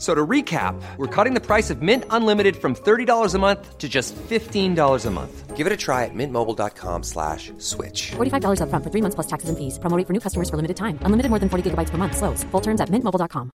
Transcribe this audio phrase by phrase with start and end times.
[0.00, 3.86] So to recap, we're cutting the price of Mint Unlimited from $30 a month to
[3.86, 5.56] just $15 a month.
[5.56, 8.12] Give it a try at mintmobile.com slash switch.
[8.12, 9.78] $45 upfront for three months plus taxes and fees.
[9.78, 10.98] Promo rate for new customers for limited time.
[11.04, 12.16] Unlimited more than 40 gigabytes per month.
[12.16, 12.44] Slows.
[12.44, 13.50] Full terms at mintmobile.com.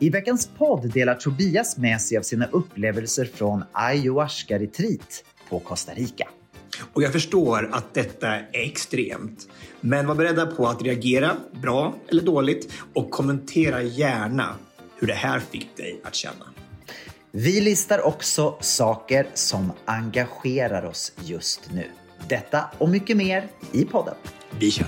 [0.00, 6.28] I veckans podd delar Tobias med sig av sina upplevelser från ayahuasca-retreat på Costa Rica.
[6.92, 9.48] Och jag förstår att detta är extremt.
[9.80, 14.54] Men var beredda på att reagera, bra eller dåligt, och kommentera gärna
[14.96, 16.46] hur det här fick dig att känna.
[17.30, 21.84] Vi listar också saker som engagerar oss just nu.
[22.28, 24.14] Detta och mycket mer i podden.
[24.58, 24.86] Vi kör!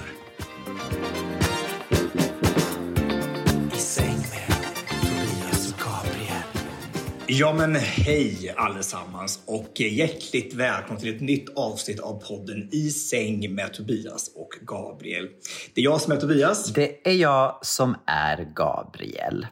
[7.28, 13.54] Ja men hej allesammans och hjärtligt välkomna till ett nytt avsnitt av podden I säng
[13.54, 15.28] med Tobias och Gabriel.
[15.74, 16.72] Det är jag som är Tobias.
[16.72, 19.46] Det är jag som är Gabriel.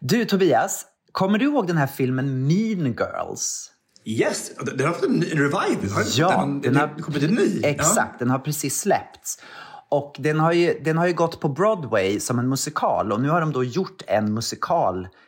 [0.00, 3.70] Du Tobias, kommer du ihåg den här filmen Mean Girls?
[4.04, 5.90] Yes, den har fått en revival.
[5.94, 7.60] Har Ja, den, den har, kommit en ny.
[7.62, 9.42] Exakt, den har precis släppts.
[9.88, 13.28] Och den har, ju, den har ju gått på Broadway som en musikal och nu
[13.28, 14.34] har de då gjort en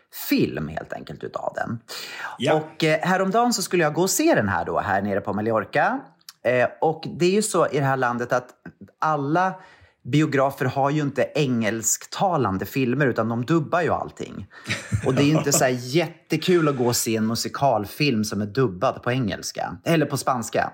[0.09, 1.79] musikalfilm helt enkelt utav den.
[2.39, 2.55] Ja.
[2.55, 5.33] Och eh, häromdagen så skulle jag gå och se den här då här nere på
[5.33, 6.01] Mallorca.
[6.45, 8.49] Eh, och det är ju så i det här landet att
[9.01, 9.55] alla
[10.05, 14.47] biografer har ju inte engelsktalande filmer utan de dubbar ju allting.
[15.07, 18.47] Och det är ju inte så jättekul att gå och se en musikalfilm som är
[18.47, 20.73] dubbad på engelska, eller på spanska.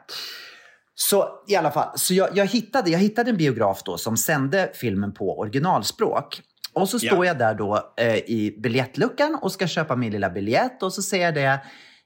[0.95, 4.71] Så i alla fall, så jag, jag, hittade, jag hittade en biograf då som sände
[4.75, 6.43] filmen på originalspråk.
[6.75, 7.25] Och så står Ja.
[7.27, 11.25] jag där då eh, i biljettluckan och ska köpa min lilla biljett och så säger
[11.25, 11.61] jag det.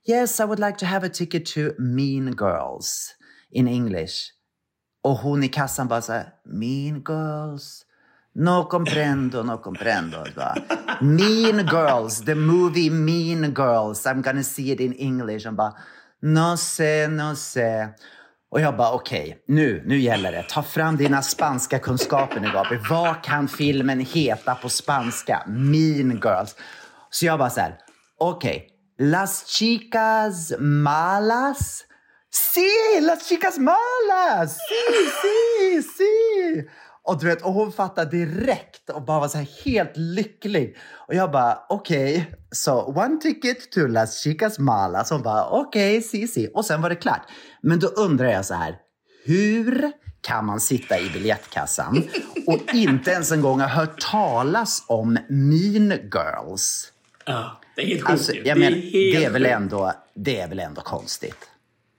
[0.08, 3.14] Yes, I would like to have a ticket to Mean Girls
[3.50, 4.14] in English.
[5.04, 7.82] Och hon i kassan bara så här, Mean Girls.
[8.34, 10.24] No comprendo, no comprendo.
[10.36, 10.54] Va?
[11.00, 14.06] Mean Girls, the movie Mean Girls.
[14.06, 15.46] I'm gonna see it in English.
[15.46, 15.74] Hon bara,
[16.22, 17.88] no sé, no sé.
[18.50, 20.42] Och jag bara, okej, nu, nu gäller det.
[20.48, 22.82] Ta fram dina spanska kunskaper nu, Gabriel.
[22.90, 25.42] Vad kan filmen heta på spanska?
[25.46, 26.56] Mean Girls.
[27.10, 27.74] Så jag bara så här,
[28.18, 28.68] okej.
[28.98, 31.84] Las chicas malas?
[32.30, 34.58] Si, las chicas malas!
[34.68, 36.68] Si, si, si!
[37.08, 40.76] Och du vet, och hon fattade direkt och bara var så här helt lycklig.
[41.08, 45.10] Och jag bara, okej, så one ticket to las chicas malas.
[45.10, 46.48] Hon bara, okej, sí, sí.
[46.54, 47.22] Och sen var det klart.
[47.62, 48.76] Men då undrar jag så här,
[49.24, 52.02] hur kan man sitta i biljettkassan
[52.46, 56.92] och inte ens en gång ha hört talas om Mean Girls?
[57.24, 59.54] Ja, det är helt sjukt Alltså, menar, helt det, är väl sjukt.
[59.54, 61.48] ändå, det är väl ändå konstigt?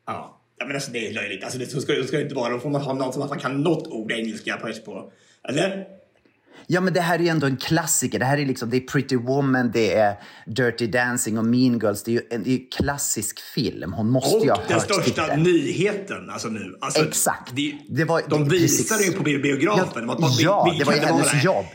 [0.07, 0.38] Ja.
[0.59, 1.43] Ja, men alltså det är löjligt.
[1.43, 2.49] Alltså, det så ska, det ska det inte vara.
[2.53, 4.67] Då får man ha någon som man kan något ord engelska på.
[4.85, 5.11] på.
[5.49, 5.85] Eller?
[6.71, 8.19] Ja, men det här är ju ändå en klassiker.
[8.19, 10.15] Det här är liksom, det är Pretty Woman, det är
[10.45, 12.03] Dirty Dancing och Mean Girls.
[12.03, 13.93] Det är ju en, det är ju klassisk film.
[13.93, 15.43] Hon måste Och ju ha den hört största titeln.
[15.43, 16.77] nyheten alltså nu.
[16.81, 17.55] Alltså, Exakt.
[17.55, 19.13] Det, Det var- de det- visar precis.
[19.13, 20.07] ju på bi- biografen.
[20.07, 21.65] Ja, vad- ja, det var ju hennes jobb.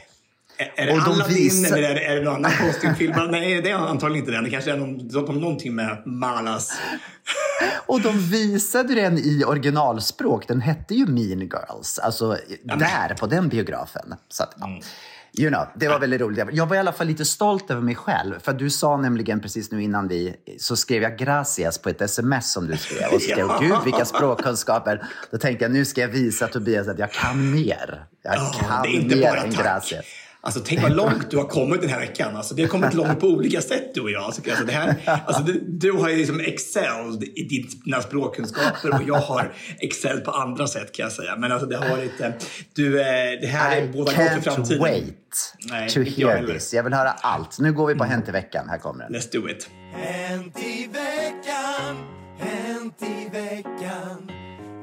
[0.76, 3.12] Är, det Och de Aladdin visar- eller är det, är det någon annan konstig film?
[3.30, 4.44] Nej, det är antagligen inte den.
[4.44, 6.72] Det kanske är någon, de någonting med Malas.
[7.86, 10.48] Och de visade den i originalspråk.
[10.48, 11.98] Den hette ju Mean Girls.
[11.98, 14.14] Alltså där, på den biografen.
[14.28, 14.78] Så att, ja.
[15.38, 16.44] You know, det var väldigt roligt.
[16.52, 18.34] Jag var i alla fall lite stolt över mig själv.
[18.42, 22.52] För du sa nämligen precis nu innan vi, så skrev jag gracias på ett sms
[22.52, 23.06] som du skrev.
[23.12, 25.04] Och så skrev jag, gud vilka språkkunskaper.
[25.30, 28.04] Då tänkte jag, nu ska jag visa Tobias att jag kan mer.
[28.22, 29.64] Jag Ja, kan det är inte mer bara än tack.
[29.64, 30.04] gracias.
[30.44, 32.36] Alltså tänk vad långt du har kommit den här veckan.
[32.36, 34.32] Alltså, vi har kommit långt på olika sätt du och jag.
[34.44, 34.50] jag.
[34.50, 34.94] Alltså, det här,
[35.26, 37.42] alltså, du, du har ju liksom excelled i
[37.84, 41.36] dina språkkunskaper och jag har excelled på andra sätt kan jag säga.
[41.36, 42.20] Men alltså det har varit...
[42.20, 42.28] eh,
[42.74, 43.06] Du, eh,
[43.40, 44.80] det här är I båda gott för can't framtiden.
[44.80, 46.54] wait Nej, to inte jag hear heller.
[46.54, 46.74] this.
[46.74, 47.58] Jag vill höra allt.
[47.58, 48.68] Nu går vi på Hänt i veckan.
[48.68, 49.14] Här kommer den.
[49.20, 49.68] Let's do it.
[49.92, 51.96] Hänt i veckan,
[52.38, 54.30] hänt i veckan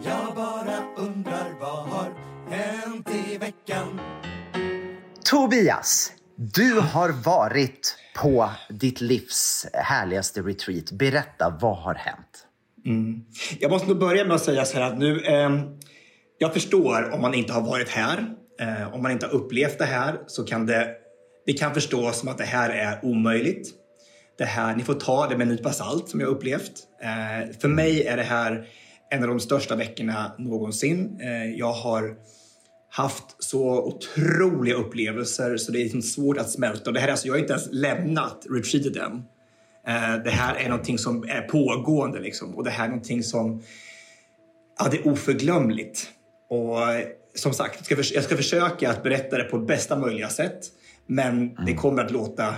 [0.05, 2.09] Jag bara undrar vad har
[2.49, 3.99] hänt i veckan?
[5.23, 10.91] Tobias, du har varit på ditt livs härligaste retreat.
[10.91, 12.47] Berätta, vad har hänt?
[12.85, 13.21] Mm.
[13.59, 15.49] Jag måste nog börja med att säga så här att nu, eh,
[16.37, 18.35] jag förstår om man inte har varit här.
[18.59, 20.87] Eh, om man inte har upplevt det här så kan det,
[21.45, 23.69] det kan förstås som att det här är omöjligt.
[24.37, 26.71] Det här, ni får ta det med en nypa salt som jag har upplevt.
[27.03, 28.67] Eh, för mig är det här
[29.11, 31.19] en av de största veckorna någonsin.
[31.21, 32.15] Eh, jag har
[32.93, 36.89] haft så otroliga upplevelser så det är liksom svårt att smälta.
[36.89, 39.13] Och det här är alltså, jag har inte ens lämnat retreatet än.
[39.87, 42.55] Eh, det här är någonting som är pågående liksom.
[42.55, 43.61] och det här är någonting som
[44.79, 46.07] ja, det är oförglömligt.
[46.49, 49.95] Och eh, som sagt, jag ska, förs- jag ska försöka att berätta det på bästa
[49.97, 50.59] möjliga sätt.
[51.07, 52.55] Men det kommer att låta,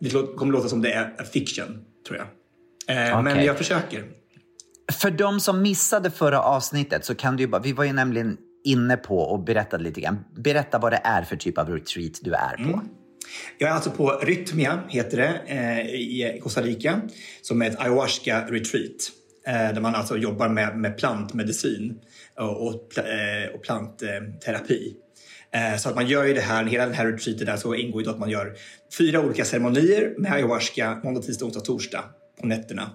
[0.00, 2.26] det kommer låta som det är fiction, tror jag.
[2.96, 3.46] Eh, Men Okej.
[3.46, 4.04] jag försöker.
[5.00, 8.36] För de som missade förra avsnittet så kan du ju bara, vi var ju nämligen
[8.64, 10.24] inne på och berättade lite grann.
[10.36, 12.62] Berätta vad det är för typ av retreat du är på.
[12.62, 12.88] Mm.
[13.58, 17.00] Jag är alltså på Rytmia, heter det, eh, i Costa Rica,
[17.42, 19.10] som är ett ayahuasca-retreat.
[19.46, 22.00] Eh, där man alltså jobbar med, med plantmedicin
[22.38, 24.94] och, och, eh, och plantterapi.
[25.54, 28.00] Eh, så att man gör ju det här, hela den här retreatet där så ingår
[28.00, 28.54] ju då att man gör
[28.98, 32.04] fyra olika ceremonier med ayahuasca måndag, tisdag, onsdag, torsdag
[32.40, 32.90] på nätterna.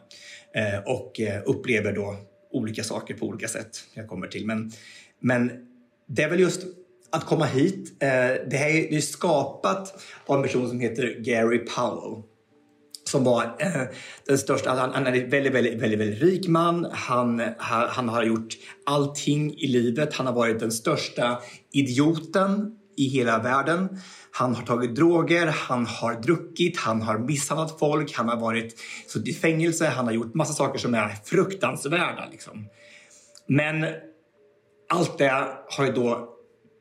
[0.55, 2.17] Eh, och eh, upplever då
[2.51, 3.83] olika saker på olika sätt.
[3.93, 4.45] Jag kommer till.
[4.45, 4.71] Men,
[5.19, 5.51] men
[6.07, 6.61] det är väl just
[7.11, 8.03] att komma hit.
[8.03, 8.07] Eh,
[8.49, 12.23] det här är, det är skapat av en person som heter Gary Powell
[13.09, 13.81] som var eh,
[14.27, 16.87] den största, han, han är en väldigt, väldigt, väldigt, väldigt rik man.
[16.91, 20.13] Han, ha, han har gjort allting i livet.
[20.13, 21.39] Han har varit den största
[21.73, 23.99] idioten i hela världen.
[24.31, 29.27] Han har tagit droger, han har druckit, han har misshandlat folk, han har varit suttit
[29.37, 32.27] i fängelse, han har gjort massa saker som är fruktansvärda.
[32.31, 32.65] Liksom.
[33.47, 33.85] Men
[34.89, 36.35] allt det har ju då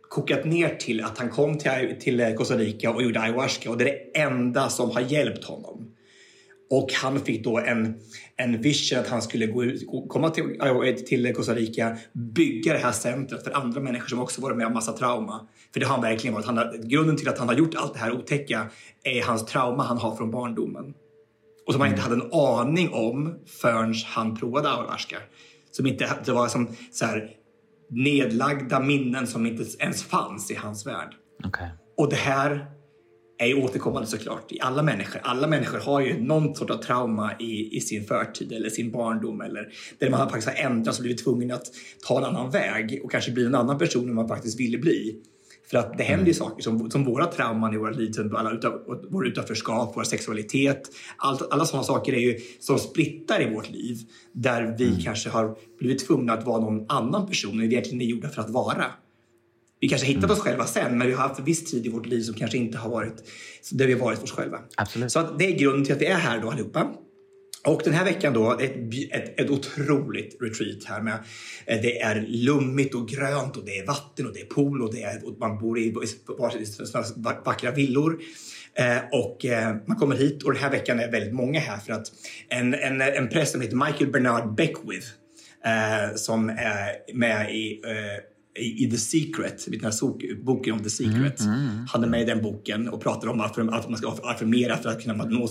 [0.08, 3.84] kokat ner till att han kom till, till Costa Rica och gjorde ayahuasca och det
[3.84, 5.94] är det enda som har hjälpt honom.
[6.70, 7.94] Och han fick då en,
[8.36, 9.62] en vision att han skulle gå
[10.08, 10.44] komma till,
[11.06, 14.74] till Costa Rica, bygga det här centret för andra människor som också varit med om
[14.74, 15.48] massa trauma.
[15.72, 16.46] För det har han verkligen varit.
[16.46, 18.66] Han har, grunden till att han har gjort allt det här otäcka
[19.02, 20.94] är hans trauma han har från barndomen.
[21.66, 25.16] Och som han inte hade en aning om förrän han provade ayahuasca.
[25.70, 27.37] Som inte, det var som så här,
[27.90, 31.14] nedlagda minnen som inte ens fanns i hans värld.
[31.44, 31.70] Okej.
[31.96, 32.66] Och det här
[33.38, 35.20] är ju återkommande såklart i alla människor.
[35.24, 39.40] Alla människor har ju någon sort av trauma i, i sin förtid eller sin barndom
[39.40, 39.68] eller
[39.98, 41.64] där man faktiskt har ändrats och blivit tvungen att
[42.06, 45.22] ta en annan väg och kanske bli en annan person än man faktiskt ville bli.
[45.70, 49.00] För att det händer ju saker som, som våra trauman i våra liv, alla utav,
[49.10, 50.82] vår utanförskap, vår sexualitet.
[51.16, 53.96] Allt, alla sådana saker är ju som splittar i vårt liv.
[54.32, 58.06] Där vi kanske har blivit tvungna att vara någon annan person än vi egentligen är
[58.06, 58.84] gjorda för att vara.
[59.80, 61.88] Vi kanske har hittat oss själva sen, men vi har haft en viss tid i
[61.88, 63.28] vårt liv som kanske inte har varit
[63.72, 64.58] där vi har varit oss själva.
[64.76, 65.12] Absolut.
[65.12, 66.92] Så att det är grunden till att vi är här då allihopa.
[67.64, 68.76] Och den här veckan då, ett,
[69.10, 71.18] ett, ett otroligt retreat här med.
[71.66, 74.94] Eh, det är lummigt och grönt och det är vatten och det är pool och,
[74.94, 75.94] det är, och man bor i
[76.38, 76.66] varsin
[77.44, 78.20] vackra villor.
[78.74, 81.92] Eh, och eh, man kommer hit och den här veckan är väldigt många här för
[81.92, 82.06] att
[82.48, 85.06] en, en, en präst som heter Michael Bernard Beckwith
[85.64, 91.40] eh, som är med i eh, i The Secret, den här boken om The Secret.
[91.88, 94.88] Han är med i den boken och pratar om att, att man ska affirmera för
[94.88, 95.48] att kunna nå,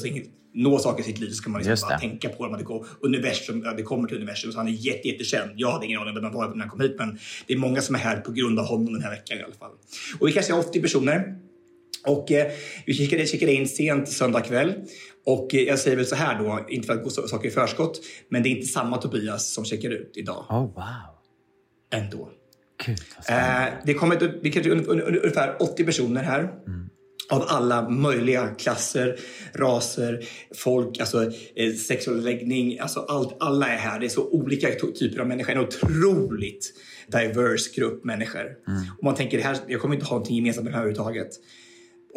[0.53, 3.63] nå saker i sitt liv så ska man liksom bara tänka på det går universum,
[3.77, 4.51] det kommer till universum.
[4.51, 5.51] Så han är jätte, jättekänd.
[5.55, 7.57] Jag hade ingen aning om vem han var när han kom hit men det är
[7.57, 9.71] många som är här på grund av honom den här veckan i alla fall.
[10.19, 11.39] Och vi kanske är 80 personer.
[12.05, 12.51] Och eh,
[12.85, 14.73] vi kikade, kikade in sent söndag kväll.
[15.25, 18.01] Och eh, jag säger väl så här då, inte för att gå saker i förskott,
[18.29, 20.45] men det är inte samma Tobias som checkar ut idag.
[20.49, 21.17] Oh, wow.
[21.93, 22.29] Ändå.
[22.85, 22.97] Gud.
[23.29, 26.49] Eh, det kommer ett- kanske ungefär 80 personer här.
[27.29, 29.19] Av alla möjliga klasser,
[29.53, 30.23] raser,
[30.55, 31.23] folk, alltså
[31.55, 32.79] eh, sexuell läggning.
[32.79, 33.99] Alltså allt, alla är här.
[33.99, 34.67] Det är så olika
[34.99, 35.51] typer av människor.
[35.53, 36.73] En otroligt
[37.07, 38.45] diverse grupp människor.
[38.97, 41.29] Och man tänker, det här, jag kommer inte ha någonting gemensamt med det här överhuvudtaget.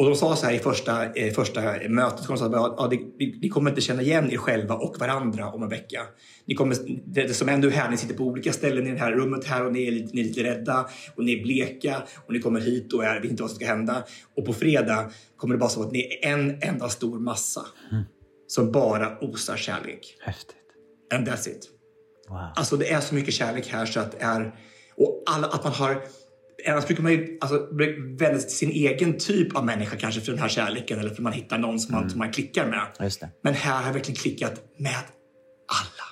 [0.01, 2.89] Och de sa så här i första, eh, första mötet, de sa att ja,
[3.19, 6.01] ni, ni kommer inte känna igen er själva och varandra om en vecka.
[6.45, 6.77] Ni kommer,
[7.07, 9.45] det, det som är nu här, ni sitter på olika ställen i det här rummet
[9.45, 12.41] här och ni är, lite, ni är lite rädda och ni är bleka och ni
[12.41, 14.05] kommer hit och är, vet inte vad som ska hända.
[14.37, 17.67] Och på fredag kommer det bara så att ni är en enda stor massa
[18.47, 20.17] som bara osar kärlek.
[20.21, 20.57] Häftigt.
[21.15, 21.69] And that's it.
[22.29, 22.39] Wow.
[22.57, 24.55] Alltså det är så mycket kärlek här så att det är...
[24.97, 26.03] Och alla, att man har...
[26.67, 27.67] Annars brukar man ju alltså,
[28.19, 31.33] till sin egen typ av människa kanske för den här kärleken eller för att man
[31.33, 32.87] hittar någon som, man, som man klickar med.
[33.43, 34.93] Men här har jag verkligen klickat med
[35.69, 36.07] alla.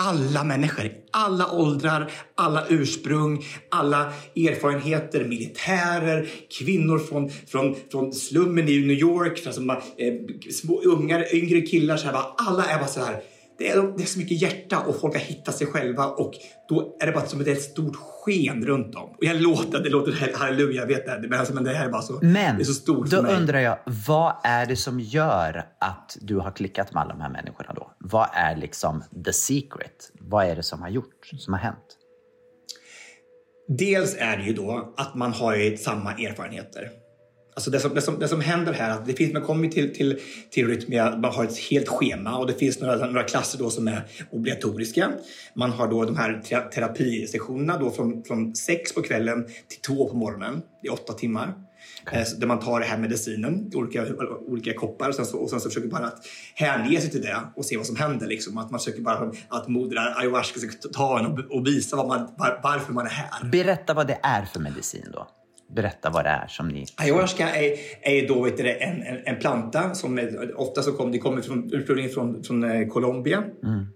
[0.00, 8.80] Alla människor, alla åldrar, alla ursprung, alla erfarenheter, militärer, kvinnor från, från, från slummen i
[8.80, 11.96] New York, alltså, eh, små ungar, yngre killar.
[11.96, 13.22] Så här, bara, alla är bara så här
[13.58, 16.32] det är, det är så mycket hjärta och folk har hittat sig själva och
[16.68, 19.10] då är det bara som ett stort sken runt om.
[19.10, 21.90] Och jag låter, det låter halleluja, jag vet det, men, alltså, men det här är
[21.90, 23.36] bara så, men, det är så stort då för mig.
[23.36, 27.30] undrar jag, vad är det som gör att du har klickat med alla de här
[27.30, 27.90] människorna då?
[27.98, 30.10] Vad är liksom the secret?
[30.20, 31.96] Vad är det som har gjort, som har hänt?
[33.68, 36.90] Dels är det ju då att man har ju samma erfarenheter.
[37.58, 39.94] Alltså det, som, det, som, det som händer här, att det finns, man kommer till,
[39.94, 43.70] till, till Rytmia, man har ett helt schema och det finns några, några klasser då
[43.70, 45.12] som är obligatoriska.
[45.54, 50.16] Man har då de här terapisessionerna då från, från sex på kvällen till två på
[50.16, 50.62] morgonen.
[50.82, 51.54] Det är åtta timmar.
[52.02, 52.20] Okay.
[52.20, 54.06] Eh, där man tar det här medicinen, olika,
[54.46, 57.40] olika koppar och sen, så, och sen så försöker man att hänge sig till det
[57.56, 58.26] och se vad som händer.
[58.26, 58.58] Liksom.
[58.58, 62.60] Att man försöker bara att moder ayahuasca ska ta en och, och visa man, var,
[62.62, 63.48] varför man är här.
[63.48, 65.28] Berätta vad det är för medicin då
[65.74, 66.86] berätta vad det är som ni...
[66.96, 71.12] Ayahuasca är, är då vet du, en, en, en planta som är, ofta så kom,
[71.12, 73.38] det kommer från, ursprungligen från, från eh, Colombia.
[73.64, 73.86] Mm.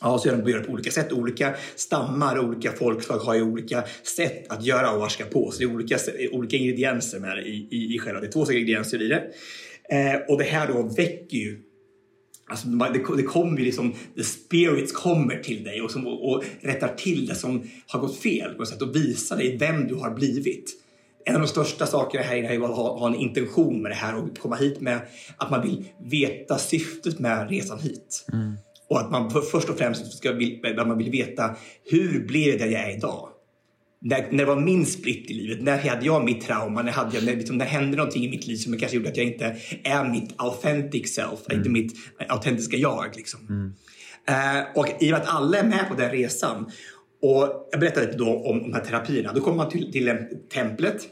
[0.00, 1.12] Ja, så gör de på olika sätt.
[1.12, 3.84] Olika stammar och olika folkslag har ju olika
[4.16, 5.50] sätt att göra ayahuasca på.
[5.50, 5.98] Så det är olika,
[6.32, 8.20] olika ingredienser med i, i, i själva.
[8.20, 9.22] Det är två ingredienser i det.
[9.96, 11.62] Eh, och det här då väcker ju
[12.46, 16.44] Alltså, det, det kommer ju liksom, the spirits kommer till dig och, som, och, och
[16.60, 19.94] rättar till det som har gått fel på ett sätt och visar dig vem du
[19.94, 20.81] har blivit
[21.24, 24.16] en av de största sakerna här är att ha, ha en intention med det här
[24.16, 25.00] och komma hit med
[25.36, 28.26] att man vill veta syftet med resan hit.
[28.32, 28.54] Mm.
[28.88, 30.30] Och att man först och främst ska,
[30.78, 31.56] att man vill veta
[31.90, 33.28] hur blev det där jag är idag?
[34.04, 36.82] När, när det var min split i livet, när hade jag mitt trauma?
[36.82, 39.16] När, hade jag, när, liksom, när hände någonting i mitt liv som kanske gjorde att
[39.16, 41.58] jag inte är mitt authentic self, mm.
[41.58, 41.92] inte mitt
[42.28, 43.16] autentiska jag.
[43.16, 43.40] Liksom.
[43.48, 43.74] Mm.
[44.30, 46.70] Uh, och i och med att alla är med på den resan
[47.22, 49.32] och jag berättade lite då om de här terapierna.
[49.32, 50.16] Då kommer man till, till
[50.52, 51.08] templet.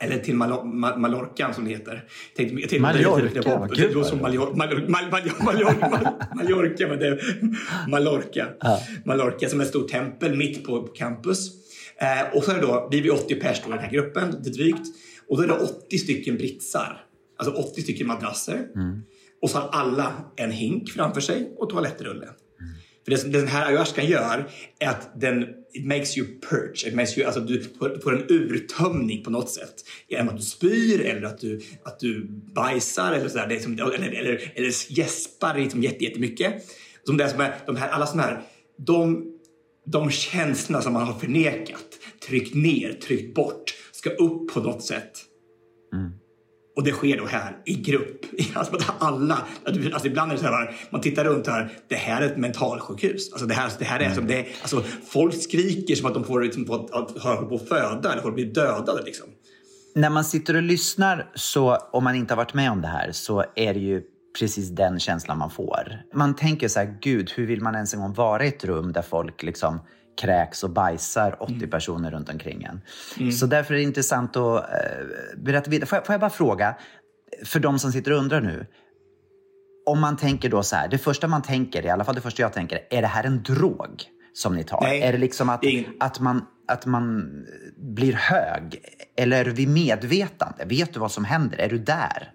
[0.00, 2.04] Eller till Mal Mal Mallorca som det heter.
[2.36, 3.88] Tänkte, jag tänkte, Mallorca, vad kul.
[3.88, 4.56] Det låter som Mallorca,
[6.34, 7.20] Mallorca, men det är
[9.06, 9.48] Mallorca.
[9.48, 11.50] Som är ett stort tempel mitt på, på campus.
[11.96, 14.50] Eh, och så är det då, vi är 80 pers i den här gruppen, lite
[14.50, 14.86] drygt.
[15.28, 15.54] Och då är det
[15.86, 17.04] 80 stycken britsar.
[17.38, 18.66] Alltså 80 stycken madrasser.
[18.74, 19.02] Mm.
[19.42, 22.28] Och så har alla en hink framför sig och toalettrulle.
[23.04, 26.88] För det som den här ayahuascan gör är att den it makes you purge.
[26.88, 27.62] It makes you, alltså du
[28.02, 29.74] får en urtömning på något sätt.
[30.08, 33.46] Genom att du spyr eller att du, att du bajsar eller, sådär.
[33.48, 36.54] Det som, eller, eller, eller gäspar liksom jättemycket.
[37.04, 38.42] Som det som är, de här, alla sådana här,
[38.78, 39.32] de,
[39.86, 41.86] de känslorna som man har förnekat,
[42.26, 45.12] tryckt ner, tryckt bort, ska upp på något sätt.
[45.92, 46.12] Mm.
[46.76, 48.24] Och det sker då här i grupp.
[48.54, 49.38] Alltså alla.
[49.66, 51.72] Alltså ibland är det så här, man tittar runt här.
[51.88, 53.32] Det här är ett mentalsjukhus.
[53.32, 56.42] Alltså det här, det här är som det alltså folk skriker som att de får
[56.42, 59.02] liksom, på att, att, på att föda eller får bli dödade.
[59.02, 59.26] Liksom.
[59.94, 63.12] När man sitter och lyssnar, så om man inte har varit med om det här,
[63.12, 64.02] så är det ju
[64.38, 66.02] precis den känslan man får.
[66.14, 68.92] Man tänker så här, gud, hur vill man ens en gång vara i ett rum
[68.92, 69.80] där folk liksom
[70.20, 71.70] kräks och bajsar 80 mm.
[71.70, 72.80] personer runt omkring en.
[73.18, 73.32] Mm.
[73.32, 75.86] Så därför är det intressant att uh, berätta vidare.
[75.86, 76.74] Får jag, får jag bara fråga,
[77.44, 78.66] för de som sitter och undrar nu.
[79.86, 82.42] Om man tänker då så här, det första man tänker, i alla fall det första
[82.42, 84.02] jag tänker, är det här en drog
[84.32, 84.80] som ni tar?
[84.80, 85.64] Nej, är det liksom att,
[86.00, 87.30] att, man, att man
[87.76, 88.84] blir hög?
[89.16, 90.64] Eller är du vid medvetande?
[90.64, 91.58] Vet du vad som händer?
[91.58, 92.32] Är du där?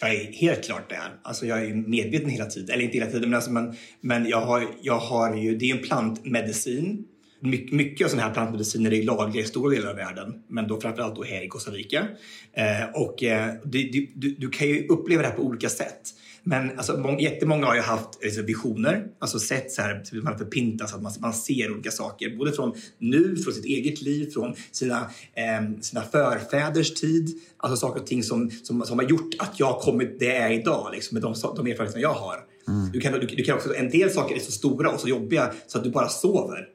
[0.00, 1.18] Jag är helt klart där.
[1.22, 2.74] Alltså jag är medveten hela tiden.
[2.74, 5.76] Eller inte hela tiden, men, alltså, men, men jag, har, jag har ju, det är
[5.76, 7.04] en plantmedicin.
[7.40, 10.80] My, mycket av sådana här plantmediciner är lagliga i stora delar av världen, men då
[10.80, 12.06] framförallt då här i Costa Rica.
[12.52, 16.00] Eh, och eh, du, du, du, kan ju uppleva det här på olika sätt.
[16.42, 20.94] Men alltså, må, jättemånga har ju haft alltså, visioner, alltså sett så här, man förpintas,
[20.94, 22.36] att man, man ser olika saker.
[22.36, 24.96] Både från nu, från sitt eget liv, från sina,
[25.34, 27.28] eh, sina förfäders tid.
[27.56, 30.50] Alltså saker och ting som, som, som har gjort att jag kommit det jag är
[30.50, 32.36] idag, liksom, med de, de erfarenheter jag har.
[32.68, 32.92] Mm.
[32.92, 35.52] Du kan, du, du, kan också, en del saker är så stora och så jobbiga
[35.66, 36.66] så att du bara sover.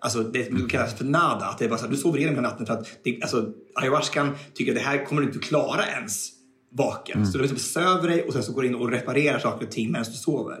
[0.00, 0.68] Alltså det mm.
[0.68, 1.44] kallas för nada.
[1.44, 3.52] Att det är bara så här, du sover igenom hela natten för att det, alltså,
[3.74, 6.37] ayahuascan tycker att det här kommer du inte klara ens
[6.70, 7.16] vaken.
[7.16, 7.26] Mm.
[7.26, 9.92] Så du liksom söver dig och sen så går in och reparerar saker och ting
[9.92, 10.58] medan du sover.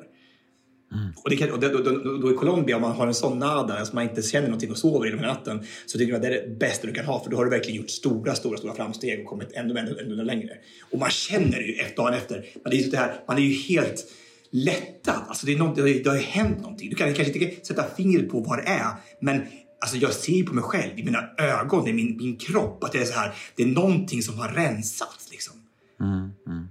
[0.92, 1.12] Mm.
[1.24, 3.78] Och, det kan, och då, då, då, i Colombia, om man har en sån nada,
[3.78, 6.48] alltså man inte känner någonting och sover genom natten, så tycker jag att det är
[6.48, 9.20] det bästa du kan ha, för då har du verkligen gjort stora, stora, stora framsteg
[9.20, 10.52] och kommit ännu, ännu, ännu längre.
[10.92, 12.46] Och man känner det ju ett dagen efter.
[12.62, 14.04] Men det är det här, man är ju helt
[14.50, 15.22] lättad.
[15.28, 16.90] Alltså det, är något, det, har, ju hänt någonting.
[16.90, 18.86] Du kan kanske inte sätta fingret på vad det är,
[19.20, 19.42] men
[19.80, 22.98] Alltså jag ser på mig själv, i mina ögon, i min, min kropp, att det
[22.98, 25.30] är så här, det är någonting som har rensats.
[25.30, 25.54] Liksom.
[26.00, 26.68] Mm, mm.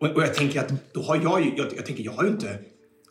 [0.00, 2.30] Och, och, jag tänker att då har jag ju, jag, jag, tänker jag har ju
[2.30, 2.58] inte,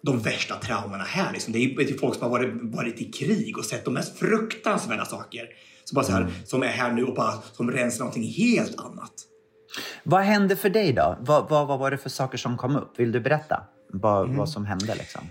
[0.01, 1.34] de värsta traumorna här.
[1.34, 1.53] Liksom.
[1.53, 5.05] Det är ju folk som har varit, varit i krig och sett de mest fruktansvärda
[5.05, 5.46] saker.
[5.84, 9.13] Som, bara så här, som är här nu och bara, som rensar någonting helt annat.
[10.03, 11.17] Vad hände för dig då?
[11.20, 13.00] Vad, vad, vad var det för saker som kom upp?
[13.00, 14.96] Vill du berätta vad, vad som hände?
[14.96, 15.22] Liksom?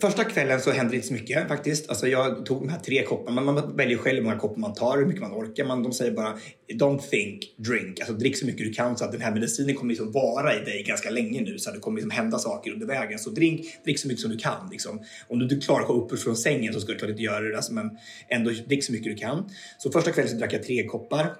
[0.00, 1.88] Första kvällen så hände det inte så mycket faktiskt.
[1.88, 3.40] Alltså jag tog de här tre kopparna.
[3.40, 5.64] Man, väljer själv hur många koppar man tar, hur mycket man orkar.
[5.64, 6.38] Man, de säger bara
[6.72, 8.00] don't think, drink.
[8.00, 10.64] Alltså drick så mycket du kan så att den här medicinen kommer liksom vara i
[10.64, 11.58] dig ganska länge nu.
[11.58, 13.18] Så att det kommer liksom hända saker under vägen.
[13.18, 14.68] Så drink, drick så mycket som du kan.
[14.70, 15.02] Liksom.
[15.28, 17.40] Om du inte klarar att gå upp från sängen så ska du klart inte göra
[17.40, 17.56] det.
[17.56, 17.90] Alltså, men
[18.28, 19.50] ändå drick så mycket du kan.
[19.78, 21.36] Så första kvällen så drack jag tre koppar.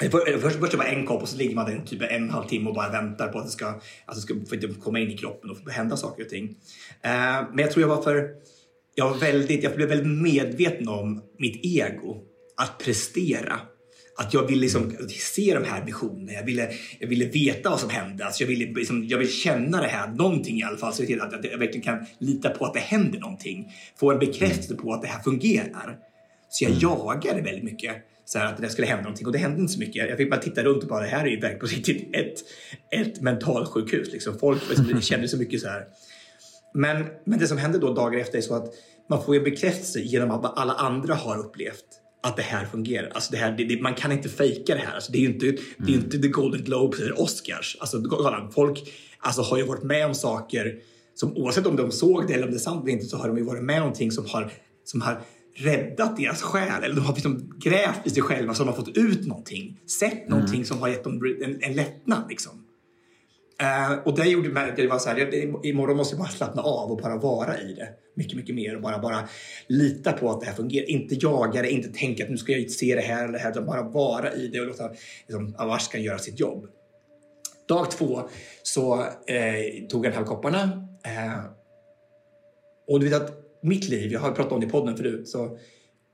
[0.00, 2.48] Först, först det var en kopp och så ligger man där typ en en halv
[2.48, 3.80] timme och bara väntar på att det ska,
[4.14, 6.44] det ska få komma in i kroppen och hända saker och ting.
[6.44, 8.30] Uh, men jag tror jag var för...
[8.94, 12.16] Jag, var väldigt, jag blev väldigt medveten om mitt ego.
[12.56, 13.60] Att prestera.
[14.16, 16.32] Att jag ville liksom se de här visionerna.
[16.32, 18.24] Jag ville, jag ville veta vad som hände.
[18.24, 20.92] Alltså jag, ville, liksom, jag ville känna det här, någonting i alla fall.
[20.92, 23.72] Så att, att jag verkligen kan lita på att det händer någonting.
[24.00, 25.98] Få en bekräftelse på att det här fungerar.
[26.48, 29.60] Så jag jagade väldigt mycket så här, att det skulle hända någonting och det hände
[29.60, 30.08] inte så mycket.
[30.08, 32.34] Jag fick bara titta runt och bara, det här är ju verkligen på riktigt ett,
[33.00, 34.12] ett mentalsjukhus.
[34.12, 34.38] Liksom.
[34.38, 35.84] Folk liksom, känner så mycket så här.
[36.74, 38.74] Men, men det som hände då dagar efter är så att
[39.10, 41.84] man får en bekräftelse genom att alla andra har upplevt
[42.22, 43.10] att det här fungerar.
[43.14, 44.94] Alltså det här, det, det, man kan inte fejka det här.
[44.94, 45.58] Alltså det är ju inte, mm.
[45.78, 47.76] det är inte The Golden Globes eller Oscars.
[47.80, 48.02] Alltså,
[48.54, 50.78] folk alltså, har ju varit med om saker
[51.14, 53.28] som oavsett om de såg det eller om det är sant eller inte så har
[53.28, 54.52] de ju varit med om någonting som har,
[54.84, 55.20] som har
[55.56, 56.84] räddat deras själ.
[56.84, 59.80] Eller de har liksom grävt i sig själva så de har fått ut någonting.
[60.00, 60.28] Sett mm.
[60.28, 62.28] någonting som har gett dem en, en lättnad.
[62.28, 62.64] Liksom.
[63.62, 66.32] Uh, och det gjorde mig att det var så här, jag, imorgon måste jag bara
[66.32, 67.88] slappna av och bara vara i det.
[68.16, 69.28] Mycket, mycket mer och bara, bara
[69.66, 70.90] lita på att det här fungerar.
[70.90, 73.50] Inte jaga det, inte tänka att nu ska jag se det här eller det här,
[73.50, 74.90] utan bara vara i det och låta
[75.26, 76.66] liksom, Avashkan göra sitt jobb.
[77.68, 78.22] Dag två
[78.62, 81.44] så eh, tog jag den här kopparna eh,
[82.88, 85.58] och du vet att mitt liv, jag har pratat om det i podden förut, så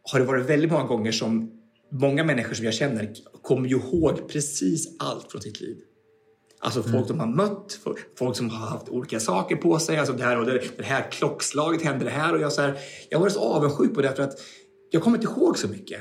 [0.02, 1.50] har det varit väldigt många gånger som
[1.92, 5.76] många människor som jag känner kommer ju ihåg precis allt från sitt liv.
[6.62, 7.06] Alltså folk mm.
[7.06, 7.78] de har mött,
[8.18, 9.98] folk som har haft olika saker på sig.
[9.98, 12.34] Alltså det här, och det, det här klockslaget hände det här.
[12.34, 14.40] Och jag, så här, jag var så avundsjuk på det för att
[14.90, 16.00] jag kommer inte ihåg så mycket.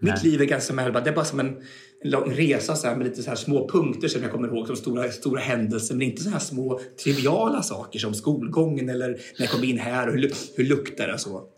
[0.00, 0.12] Nej.
[0.12, 1.62] Mitt liv är ganska det är bara som en
[2.04, 4.76] lång resa så här, med lite så här små punkter som jag kommer ihåg som
[4.76, 5.94] stora, stora händelser.
[5.94, 10.08] Men inte så här små triviala saker som skolgången eller när jag kom in här
[10.08, 11.48] och hur, hur luktar det och så.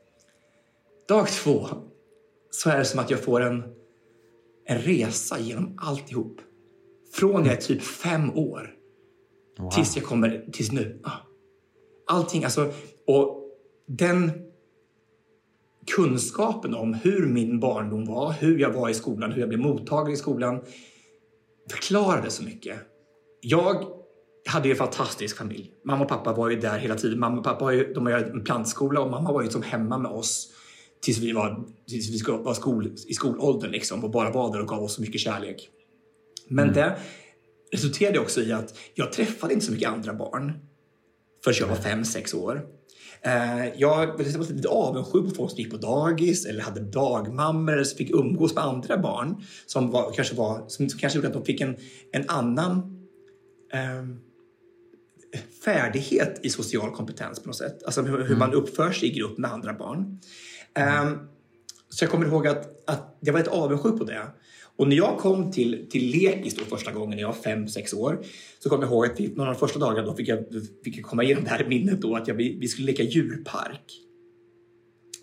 [1.09, 1.69] Dag två
[2.51, 3.63] så är det som att jag får en,
[4.67, 6.41] en resa genom alltihop.
[7.13, 8.75] Från jag är typ fem år
[9.59, 9.71] wow.
[9.71, 11.01] tills jag kommer tills nu.
[11.03, 11.11] Ah.
[12.07, 12.73] Allting, alltså.
[13.07, 13.41] Och
[13.87, 14.31] den
[15.87, 20.15] kunskapen om hur min barndom var, hur jag var i skolan, hur jag blev mottagen
[20.15, 20.61] i skolan
[21.71, 22.79] förklarade så mycket.
[23.41, 23.85] Jag
[24.47, 25.71] hade ju en fantastisk familj.
[25.85, 27.19] Mamma och pappa var ju där hela tiden.
[27.19, 29.63] Mamma och pappa var ju, de var ju en plantskola och mamma var ju som
[29.63, 30.53] hemma med oss
[31.03, 34.69] tills vi var, tills vi var skol, i skolåldern liksom, och bara var där och
[34.69, 35.69] gav oss så mycket kärlek.
[36.49, 36.75] Men mm.
[36.75, 36.99] det
[37.73, 40.53] resulterade också i att jag träffade inte så mycket andra barn
[41.45, 42.67] förrän jag var fem, sex år.
[43.27, 47.85] Eh, jag var lite avundsjuk på folk som gick på dagis eller hade dagmammor eller
[47.85, 51.61] fick umgås med andra barn som, var, kanske, var, som kanske gjorde att de fick
[51.61, 51.77] en,
[52.13, 52.77] en annan
[53.73, 54.05] eh,
[55.65, 57.83] färdighet i social kompetens på något sätt.
[57.85, 58.63] Alltså hur, hur man mm.
[58.63, 60.21] uppför sig i grupp med andra barn.
[60.75, 61.11] Eh,
[61.89, 64.27] så jag kommer ihåg att, att jag var lite avundsjuk på det.
[64.77, 67.93] Och när jag kom till, till lekis då första gången när jag var fem, sex
[67.93, 68.25] år
[68.59, 70.45] så kommer jag ihåg att några av de första dagarna då fick jag,
[70.85, 74.01] fick jag komma igenom det här minnet då att jag, vi skulle leka djurpark.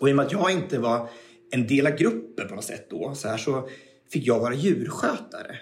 [0.00, 1.08] Och i och med att jag inte var
[1.50, 3.68] en del av gruppen på något sätt då så, här, så
[4.12, 5.56] fick jag vara djurskötare.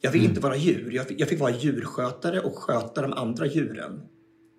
[0.00, 0.30] Jag fick mm.
[0.30, 0.90] inte vara djur.
[0.92, 4.00] Jag fick, jag fick, vara djurskötare och sköta de andra djuren.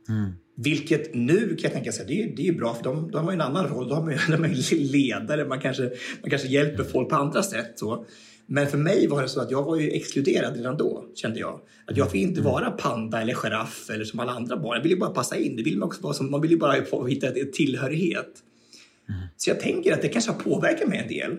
[0.10, 0.32] Mm.
[0.58, 3.34] Vilket nu kan jag tänka sig, det är, det är bra för de, de har
[3.34, 3.90] en annan roll.
[3.90, 5.84] De, har, de är ledare, man kanske,
[6.22, 7.72] man kanske hjälper folk på andra sätt.
[7.76, 8.06] Så.
[8.48, 11.60] Men för mig var det så att jag var ju exkluderad redan då, kände jag.
[11.86, 12.52] Att jag fick inte mm.
[12.52, 14.76] vara panda eller giraff eller som alla andra barn.
[14.76, 15.56] Jag ville bara passa in.
[15.56, 18.44] Det vill man, också vara som, man ville bara hitta ett tillhörighet.
[19.10, 19.22] Mm.
[19.38, 21.38] Så jag tänker att det kanske har påverkat mig en del.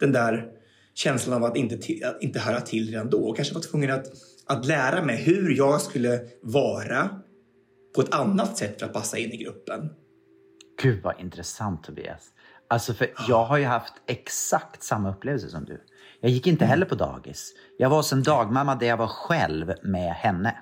[0.00, 0.48] Den där
[0.94, 3.18] känslan av att inte, att inte höra till redan då.
[3.18, 4.06] Och kanske var tvungen att,
[4.46, 7.08] att lära mig hur jag skulle vara
[7.94, 9.90] på ett annat sätt för att passa in i gruppen.
[10.82, 12.32] Gud vad intressant Tobias.
[12.68, 15.80] Alltså för jag har ju haft exakt samma upplevelse som du.
[16.20, 17.52] Jag gick inte heller på dagis.
[17.78, 20.56] Jag var hos en dagmamma där jag var själv med henne.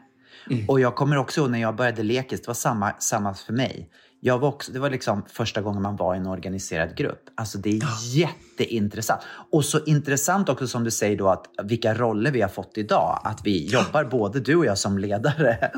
[0.69, 3.91] Och jag kommer också ihåg när jag började lekis, det var samma, samma för mig.
[4.21, 7.23] Jag var också, det var liksom första gången man var i en organiserad grupp.
[7.35, 7.83] Alltså det är
[8.17, 9.21] jätteintressant.
[9.53, 13.21] Och så intressant också som du säger då att vilka roller vi har fått idag.
[13.25, 15.71] Att vi jobbar, både du och jag som ledare.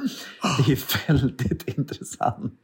[0.67, 2.55] Det är väldigt intressant.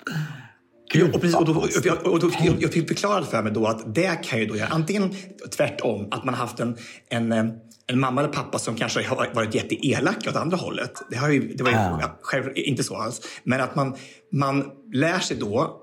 [0.93, 3.67] Ja, och, precis, och, då, och, och då, jag, jag fick förklarat för mig då
[3.67, 5.15] att det kan ju då göra antingen
[5.57, 6.77] tvärtom, att man haft en,
[7.09, 7.45] en, eh,
[7.87, 10.93] en mamma eller pappa som kanske har varit jätteelaka åt andra hållet.
[11.11, 11.99] Det, har ju, det var ju Ah.
[12.01, 13.21] ja, själv, inte så alls.
[13.45, 13.97] Men att man,
[14.33, 15.81] man lär sig då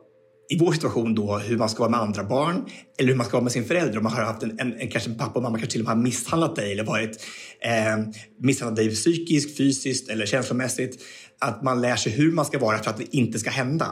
[0.49, 2.65] i vår situation då hur man ska vara med andra barn
[2.99, 3.97] eller hur man ska vara med sin förälder.
[3.97, 5.87] Om man har haft en, en, en kanske en pappa och mamma kanske till och
[5.87, 7.25] med har misshandlat dig eller varit
[7.61, 8.05] eh,
[8.39, 11.01] misshandlat dig psykiskt, fysiskt eller känslomässigt.
[11.39, 13.87] Att man lär sig hur man ska vara för att det inte ska hända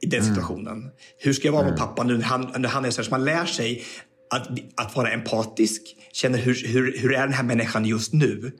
[0.00, 0.90] i den situationen.
[1.18, 3.04] Hur ska jag vara med pappa nu när han, när han är så här?
[3.04, 3.84] Så man lär sig
[4.30, 5.82] att, att vara empatisk,
[6.12, 8.52] känner hur, hur, hur är den här människan just nu?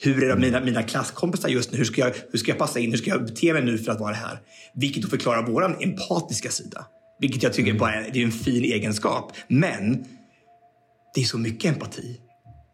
[0.00, 1.78] Hur är det mina, mina klasskompisar just nu?
[1.78, 2.90] Hur ska, jag, hur ska jag passa in?
[2.90, 4.38] Hur ska jag bete mig nu för att vara här?
[4.74, 6.86] Vilket då förklarar vår empatiska sida.
[7.20, 9.32] Vilket jag tycker bara är, det är en fin egenskap.
[9.48, 10.04] Men
[11.14, 12.20] det är så mycket empati.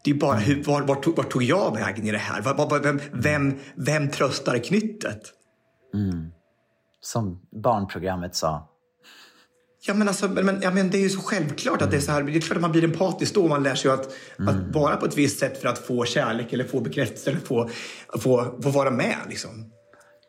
[0.04, 2.42] Det är bara hur, var, var, tog, var tog jag vägen i det här?
[2.42, 5.20] Var, var, vem, vem, vem tröstar knyttet?
[7.00, 8.66] Som barnprogrammet sa.
[9.86, 12.12] Ja men, alltså, men, ja, men det är ju så självklart att det är så
[12.12, 12.22] här.
[12.22, 13.48] Det är klart att man blir empatisk då.
[13.48, 14.06] Man lär sig att,
[14.48, 17.68] att vara på ett visst sätt för att få kärlek eller få bekräftelse eller få,
[18.20, 19.16] få, få vara med.
[19.28, 19.50] Liksom.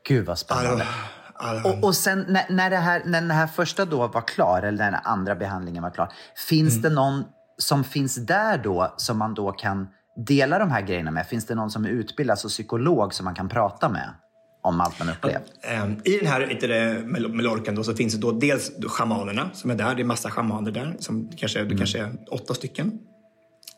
[0.07, 0.87] Gud vad spännande.
[1.33, 4.61] Alltså, Och, och sen när, när, det här, när den här första då var klar,
[4.61, 6.13] eller när den andra behandlingen var klar.
[6.49, 6.81] Finns Mm.
[6.81, 7.23] det någon
[7.57, 9.87] som finns där då som man då kan
[10.27, 11.27] dela de här grejerna med?
[11.27, 14.09] Finns det någon som är utbildad som psykolog som man kan prata med
[14.61, 15.35] om allt man upplevt?
[15.61, 19.49] Ehm, I den här inte det, Mallorcan då, så finns det då dels då schamanerna
[19.53, 19.95] som är där.
[19.95, 20.95] Det är massa schamaner där.
[20.99, 22.91] Som kanske, Det kanske är åtta stycken.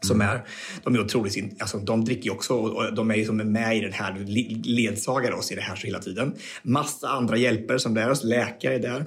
[0.02, 0.44] Som är,
[0.84, 3.78] de är otroligt, alltså, de dricker ju också och de är ju som är med
[3.78, 6.36] i den här, le- ledsagar oss i det här så hela tiden.
[6.64, 9.06] Massa andra hjälper som lär oss, läkare är där.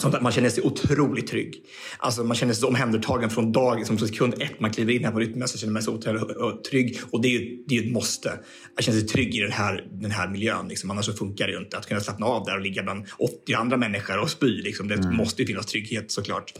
[0.00, 1.64] Sånt att man känner sig otroligt trygg.
[1.98, 5.18] Alltså man känner sig omhändertagen från dag, som sekund ett man kliver in här på
[5.18, 7.00] Rytmmässa känner man sig otroligt och trygg.
[7.10, 8.30] Och det är ju, det är ett måste.
[8.76, 10.68] Att känna sig trygg i den här, den här miljön.
[10.68, 10.90] Liksom.
[10.90, 11.78] Annars så funkar det ju inte.
[11.78, 14.62] Att kunna slappna av där och ligga bland 80 andra människor och spy.
[14.62, 14.88] Liksom.
[14.88, 16.52] Det måste ju finnas trygghet såklart.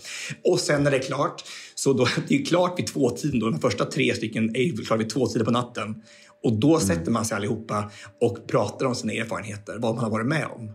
[0.44, 3.40] Och sen när det är klart, så då, det är ju klart vid tvåtiden.
[3.40, 3.50] Då.
[3.50, 5.94] De första tre stycken är ju klart vid tvåtiden på natten.
[6.42, 10.26] Och då sätter man sig allihopa och pratar om sina erfarenheter, vad man har varit
[10.26, 10.72] med om.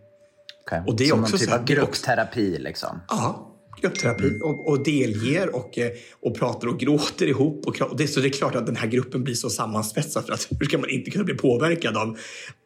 [0.65, 0.83] Okej.
[0.87, 2.99] och det är som också någon typ av gruppterapi liksom?
[3.07, 7.67] Ja, gruppterapi och, och delger och, eh, och pratar och gråter ihop.
[7.67, 10.33] Och, och det, så det är klart att den här gruppen blir så sammansvetsad för
[10.33, 12.17] att hur ska man inte kunna bli påverkad av,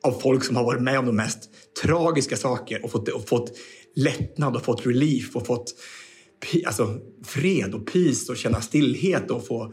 [0.03, 1.49] av folk som har varit med om de mest
[1.83, 3.57] tragiska saker och fått, och fått
[3.95, 5.73] lättnad och fått relief och fått
[6.65, 9.63] alltså, fred och peace och känna stillhet och få...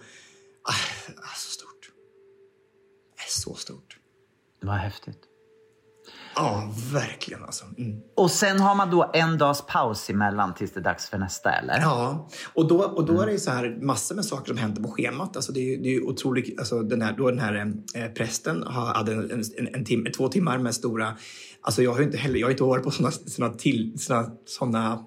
[0.69, 0.73] Ah,
[1.17, 1.91] ah, så stort.
[3.17, 3.99] Det är så stort.
[4.63, 5.26] Vad häftigt.
[6.39, 7.65] Ja, verkligen alltså.
[7.79, 8.01] Mm.
[8.17, 11.53] Och sen har man då en dags paus emellan tills det är dags för nästa
[11.53, 11.81] eller?
[11.81, 14.89] Ja, och då, och då är det så här massor med saker som händer på
[14.89, 15.37] schemat.
[15.37, 19.13] Alltså det, är, det är otroligt, alltså den här, då den här eh, prästen hade
[19.13, 21.17] en, en, en timme, två timmar med stora,
[21.61, 25.05] alltså jag har inte heller, jag har inte varit på såna, såna, till, såna, såna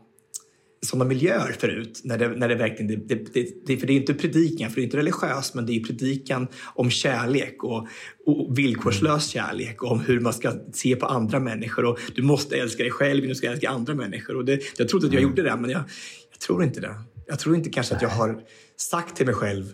[0.82, 2.02] sådana miljöer förut.
[2.04, 4.82] När det, när det verkligen, det, det, det, för det är inte predikan, för det
[4.82, 7.88] är inte religiöst, men det är predikan om kärlek och,
[8.26, 11.86] och villkorslös kärlek och om hur man ska se på andra människor.
[11.86, 14.36] Och du måste älska dig själv, du ska älska andra människor.
[14.36, 15.84] Och det, jag trodde att jag gjorde det, men jag,
[16.32, 16.96] jag tror inte det.
[17.28, 18.42] Jag tror inte kanske att jag har
[18.78, 19.74] sagt till mig själv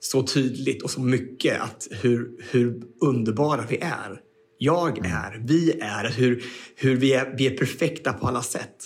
[0.00, 4.20] så tydligt och så mycket att hur, hur underbara vi är.
[4.58, 6.44] Jag är, vi är, hur,
[6.76, 8.76] hur vi, är vi är perfekta på alla sätt.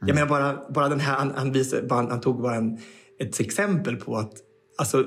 [0.00, 2.78] Jag menar bara, bara den här, han, han, visade, bara, han tog bara en,
[3.20, 4.32] ett exempel på att
[4.78, 5.04] alltså,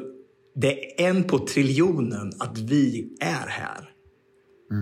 [0.55, 3.91] det är en på triljonen att vi är här.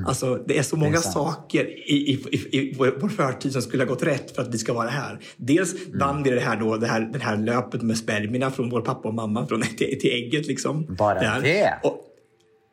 [0.05, 1.13] Alltså, det är så många sant.
[1.13, 4.57] saker i, i, i, i vår förtid som skulle ha gått rätt för att vi
[4.57, 5.19] ska vara här.
[5.37, 8.81] Dels vann vi det här, då, det här, det här löpet med spermierna från vår
[8.81, 10.47] pappa och mamma från, till, till ägget.
[10.47, 10.95] Liksom.
[10.97, 11.41] Bara Där.
[11.41, 11.79] det?
[11.83, 12.01] Och,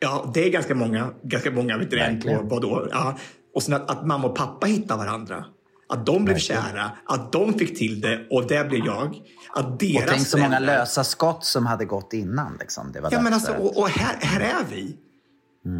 [0.00, 1.10] ja, det är ganska många.
[1.22, 2.88] Ganska många vet du, på, vadå?
[2.90, 3.18] Ja.
[3.54, 5.44] Och sen att, att mamma och pappa hittar varandra.
[5.88, 9.22] Att de blev kära, att de fick till det och det blev jag.
[9.54, 12.56] Att deras Och tänk så många lösa skott som hade gått innan.
[12.60, 12.92] Liksom.
[12.92, 14.96] Det var Ja, men alltså, och, och här, här är vi.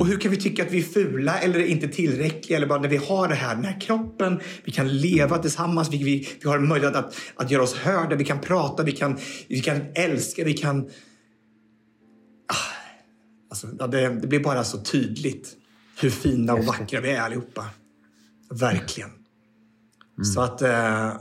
[0.01, 2.57] Och hur kan vi tycka att vi är fula eller inte tillräckliga?
[2.57, 6.05] Eller bara när vi har det här, den här kroppen, vi kan leva tillsammans, vi,
[6.05, 9.19] vi, vi har en möjlighet att, att göra oss hörda, vi kan prata, vi kan,
[9.49, 10.91] vi kan älska, vi kan...
[12.47, 12.77] Ah,
[13.49, 15.57] Alltså, det, det blir bara så tydligt
[16.01, 17.65] hur fina och vackra vi är allihopa.
[18.51, 19.11] Verkligen.
[20.25, 21.13] Så att, eh,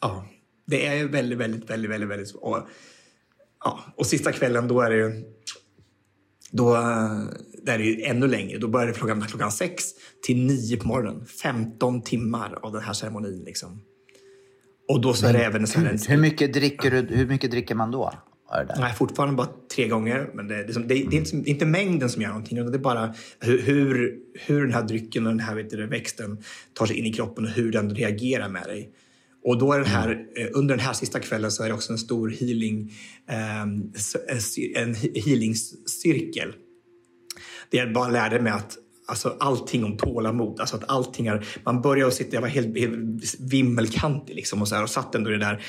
[0.00, 0.26] ja,
[0.66, 2.34] det är väldigt, väldigt, väldigt, väldigt, väldigt...
[2.34, 2.68] Och,
[3.64, 5.24] ja, och sista kvällen då är det ju
[6.50, 7.18] då, eh,
[7.62, 8.58] där är det ju ännu längre.
[8.58, 9.84] Då börjar det klockan, klockan sex
[10.26, 11.26] till nio på morgonen.
[11.26, 13.44] 15 timmar av den här ceremonin.
[13.44, 13.80] Liksom.
[14.88, 16.08] Och då så är det även en sån här...
[16.08, 18.12] Hur mycket dricker, du, hur mycket dricker man då?
[18.58, 18.80] Det där?
[18.80, 20.30] Nej, fortfarande bara tre gånger.
[20.34, 22.58] Men det, det, det, det, är inte, inte mängden som gör någonting.
[22.58, 25.86] utan Det är bara hur, hur, hur den här drycken och den här vet du,
[25.86, 26.38] växten
[26.74, 28.90] tar sig in i kroppen och hur den reagerar med dig.
[29.44, 31.92] Och då är den här, eh, under den här sista kvällen så är det också
[31.92, 32.92] en stor healing,
[33.28, 36.52] ehm, s- en cir- en he- healingscirkel.
[37.70, 41.82] Det jag bara lärde mig att alltså, allting om tålamod, alltså att allting är, man
[41.82, 42.94] börjar att sitta, jag var helt, helt
[43.38, 45.64] vimmelkantig liksom och, så här, och satt ändå i det där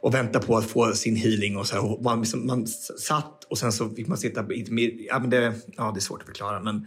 [0.00, 2.66] och väntade på att få sin healing och så här, och man, liksom, man
[2.98, 4.44] satt och sen så fick man sitta
[5.08, 6.86] ja men det, ja det är svårt att förklara men,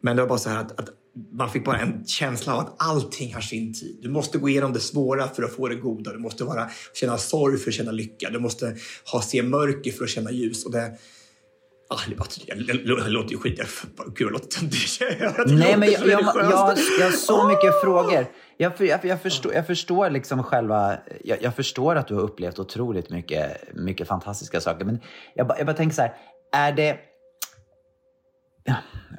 [0.00, 0.88] men det var bara så här att, att
[1.32, 3.98] man fick bara en känsla av att allting har sin tid.
[4.02, 6.12] Du måste gå igenom det svåra för att få det goda.
[6.12, 8.30] Du måste vara, känna sorg för att känna lycka.
[8.30, 8.76] Du måste
[9.12, 10.64] ha, se mörker för att känna ljus.
[10.64, 10.98] Och det,
[11.92, 12.00] Ah,
[12.46, 13.60] det, det, det låter ju skit.
[14.14, 14.98] Gud, vad låter töntigt.
[14.98, 18.26] Det Nej, men jag, jag, jag, jag har så mycket frågor.
[18.56, 20.96] Jag, jag, jag, förstår, jag förstår liksom själva...
[21.24, 24.84] Jag, jag förstår att du har upplevt otroligt mycket, mycket fantastiska saker.
[24.84, 25.00] Men
[25.34, 26.14] jag, bara- jag bara tänker så här,
[26.52, 26.98] är det...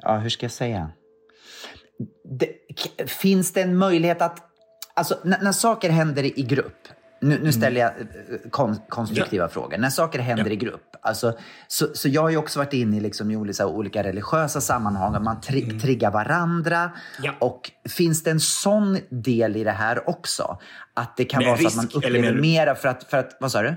[0.02, 0.90] Ja, hur ska jag säga?
[2.38, 2.52] Det,
[3.06, 4.38] finns det en möjlighet att...
[4.94, 6.88] Alltså, när, när saker händer i grupp,
[7.28, 9.78] nu, nu ställer jag eh, kon, konstruktiva frågor.
[9.78, 10.52] När saker händer Ja.
[10.52, 13.66] i grupp, alltså, så, så jag har ju också varit inne i liksom, i olika,
[13.66, 16.90] olika religiösa sammanhang, man tri, triggar varandra.
[17.22, 17.32] Ja.
[17.40, 20.58] Och finns det en sån del i det här också?
[20.94, 22.40] Att det kan Med vara så att man risk, upplever du?
[22.40, 23.36] mera för att, för att...
[23.40, 23.76] Vad sa du?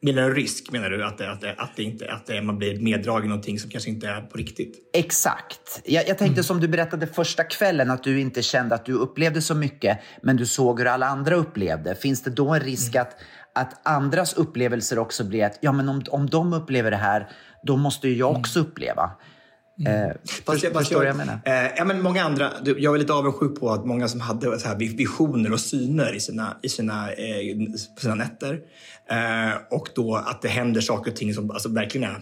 [0.00, 0.70] Menar du risk?
[0.72, 3.70] Menar du att, att, att, det inte, att det, man blir meddragen i någonting som
[3.70, 4.90] kanske inte är på riktigt?
[4.92, 5.82] Exakt.
[5.84, 9.42] Jag, jag tänkte som du berättade första kvällen att du inte kände att du upplevde
[9.42, 11.94] så mycket, men du såg hur alla andra upplevde.
[11.94, 13.16] Finns det då en risk att,
[13.54, 17.28] att andras upplevelser också blir att ja, men om, om de upplever det här,
[17.62, 19.10] då måste ju jag också uppleva.
[19.86, 21.40] Eh, Fast jag- fast förstår vad jag menar?
[21.44, 24.68] Eh, ja, men många andra, jag är lite avundsjuk på att många som hade så
[24.68, 27.56] här visioner och syner i sina, i sina, eh,
[27.94, 28.52] på sina nätter.
[29.10, 32.16] Eh, och då att det händer saker och ting som alltså, verkligen är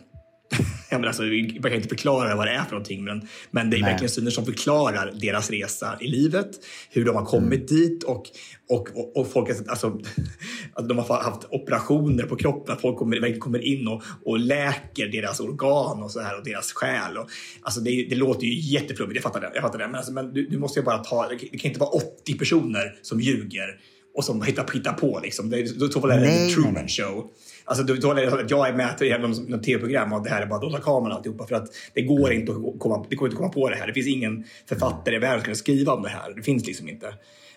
[0.90, 3.76] jag menar, alltså, man kan inte förklara vad det är för någonting, men, men det
[3.76, 3.90] är Nej.
[3.90, 6.50] verkligen syner som förklarar deras resa i livet,
[6.90, 8.28] hur de har kommit dit och,
[8.68, 10.00] och, och, och folk alltså,
[10.72, 15.40] att de har haft operationer på kroppen, folk kommer, kommer in och, och läker deras
[15.40, 17.16] organ och så här och deras själ.
[17.16, 17.30] Och,
[17.62, 19.50] alltså det, det låter ju jätteflummigt, jag fattar det.
[19.54, 19.86] Jag fattar det.
[19.86, 22.98] Men, alltså, men du, du måste ju bara ta, det kan inte vara 80 personer
[23.02, 23.80] som ljuger
[24.16, 25.20] och som hittar, hittar på.
[25.22, 25.50] Liksom.
[25.50, 26.88] Det, är- då så är det The Truman nej.
[26.88, 27.26] Show.
[27.64, 30.42] Alltså, är det så att jag är med i något något tv-program och det här
[30.42, 31.46] är bara dolda kameran och alltihopa.
[31.46, 33.86] För att det går inte att komma, det går inte att komma på det här.
[33.86, 36.34] Det finns ingen författare i världen som kan skriva om det här.
[36.36, 37.06] Det finns liksom inte.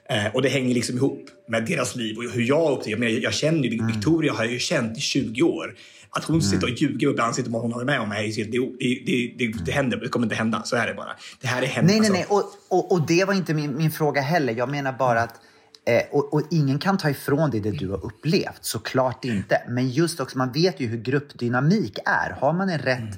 [0.10, 3.24] Eh, och det hänger liksom ihop med deras liv och hur jag upplever jag, menar,
[3.24, 5.76] jag känner ju, Victoria har jag ju känt i 20 år.
[6.10, 8.32] Att hon sitter och ljuger och ibland sitter hon håller med om mig.
[8.32, 8.58] Det, det,
[9.06, 10.64] det, det, det händer, det kommer inte hända.
[10.64, 11.16] Så är det bara.
[11.42, 11.88] Det här är hänt.
[11.88, 12.36] Nej, nej, alltså.
[12.36, 12.44] nej.
[12.70, 14.54] Och, och, och det var inte min, min fråga heller.
[14.54, 15.34] Jag menar bara att
[15.90, 19.62] Eh, och, och ingen kan ta ifrån dig det du har upplevt, såklart inte.
[19.68, 22.32] Men just också, man vet ju hur gruppdynamik är.
[22.40, 23.16] Har man en rätt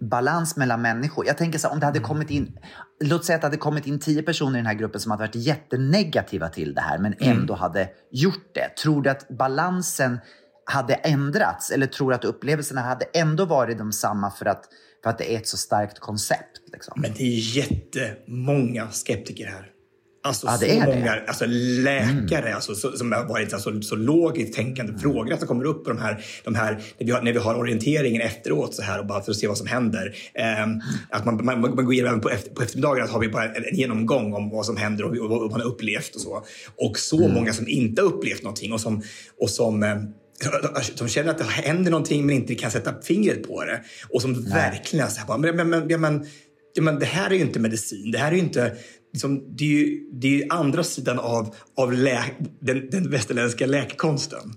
[0.00, 1.26] balans mellan människor.
[1.26, 2.58] Jag tänker så här, om det hade kommit in,
[3.00, 5.22] låt säga att det hade kommit in tio personer i den här gruppen som hade
[5.22, 8.76] varit jättenegativa till det här, men ändå hade gjort det.
[8.82, 10.18] Tror du att balansen
[10.64, 11.70] hade ändrats?
[11.70, 14.64] Eller tror du att upplevelserna hade ändå varit de samma för att,
[15.02, 16.60] för att det är ett så starkt koncept?
[16.72, 17.00] Liksom?
[17.00, 19.70] Men det är jättemånga skeptiker här.
[20.22, 24.98] Alltså Ja, så många alltså, läkare alltså, så, som har varit alltså, så logiskt tänkande
[24.98, 27.54] frågor som kommer upp på de här, de här när, vi har, när vi har
[27.54, 30.16] orienteringen efteråt så här och bara för att se vad som händer.
[30.34, 30.80] Ehm,
[31.10, 33.64] att man, man, man går igenom på, efter, på eftermiddagen att har vi bara en,
[33.64, 36.44] en genomgång om vad som händer och, och vad man har upplevt och så.
[36.76, 39.02] Och så många som inte har upplevt någonting och som,
[39.40, 39.96] och som eh,
[40.98, 43.80] de känner att det händer någonting men inte kan sätta fingret på det.
[44.08, 46.26] Och som verkligen är så här, bara, men, men, men,
[46.80, 48.10] men det här är ju inte medicin.
[48.10, 48.76] Det här är ju inte...
[49.12, 52.24] Liksom, det, är ju, det är ju andra sidan av, av lä,
[52.60, 54.52] den, den västerländska läkekonsten.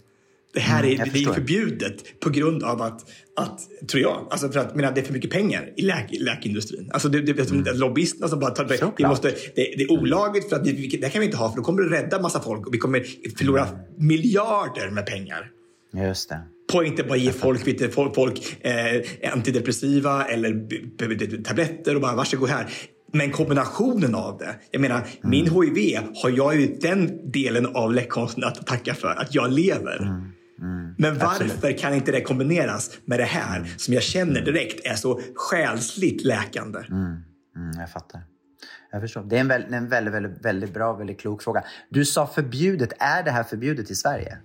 [0.53, 4.27] Det här Mm, är, jag det är förbjudet på grund av att, att tror jag,
[4.31, 6.89] alltså för att menar, det är för mycket pengar i läk, läkeindustrin.
[6.93, 7.77] Alltså det, det, det, mm.
[7.79, 9.09] Lobbyisterna som bara tar, vi Såklart.
[9.09, 11.57] måste, det, det är olagligt för att vi, vi, det kan vi inte ha för
[11.57, 13.05] då kommer det rädda massa folk och vi kommer
[13.37, 14.07] förlora Mm.
[14.07, 15.49] miljarder med pengar
[15.93, 16.39] Just det.
[16.71, 22.49] på inte bara ge folk, vet folk, folk eh, antidepressiva eller tabletter och bara varsågod
[22.49, 22.69] här.
[23.13, 24.55] Men kombinationen av det.
[24.71, 29.35] Jag menar, min HIV har jag ju den delen av läckkonsten att tacka för, att
[29.35, 30.23] jag lever.
[30.97, 35.21] Men varför kan inte det kombineras med det här som jag känner direkt är så
[35.35, 36.79] själsligt läkande?
[36.79, 37.21] Mm,
[37.79, 38.21] jag fattar.
[38.91, 39.23] Jag förstår.
[39.23, 41.63] Det är en, väl, en väldigt, väldigt, väldigt bra, väldigt klok fråga.
[41.89, 42.93] Du sa förbjudet.
[42.99, 44.37] Är det här förbjudet i Sverige?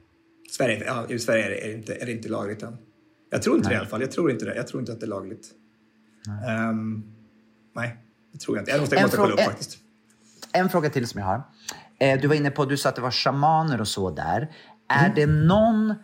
[0.50, 2.76] Sverige, ja, I Sverige är det, är det, inte, är det inte lagligt än.
[3.30, 4.00] Jag tror inte det i alla fall.
[4.00, 4.56] Jag tror inte det.
[4.56, 5.50] Jag tror inte att det är lagligt.
[6.48, 7.02] Ehm,
[7.76, 7.96] nej,
[8.32, 8.70] det tror jag inte.
[8.70, 9.78] Jag måste, jag En måste kolla upp en- faktiskt.
[10.52, 11.42] En fråga till som jag har.
[12.00, 14.36] Eh, Du var inne på, du sa att det var shamaner och så där.
[14.38, 14.50] Mm.
[14.88, 15.94] Är det någon...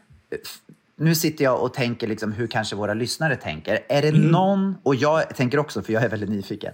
[0.96, 3.78] Nu sitter jag och tänker liksom hur kanske våra lyssnare tänker.
[3.88, 4.20] Är det Mm.
[4.22, 6.72] någon, och jag tänker också för jag är väldigt nyfiken.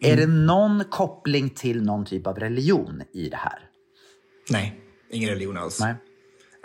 [0.00, 0.20] Är Mm.
[0.30, 3.58] det någon koppling till någon typ av religion i det här?
[4.50, 4.80] Nej,
[5.10, 5.80] ingen religion alls.
[5.80, 5.94] Nej.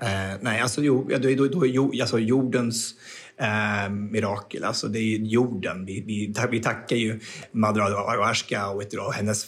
[0.01, 2.93] Eh, nej, alltså, jo, då, då, då, jo, alltså jordens
[3.41, 4.63] eh, mirakel.
[4.63, 5.85] Alltså det är ju jorden.
[5.85, 7.19] Vi, vi, vi tackar ju
[7.51, 9.45] Madra Ayahuasca och, hennes,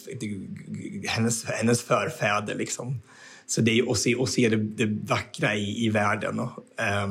[1.06, 2.54] hennes, hennes förfäder.
[2.54, 3.00] Liksom.
[3.46, 6.38] Så det är ju att se, att se det, det vackra i, i världen.
[6.40, 7.08] Och, eh,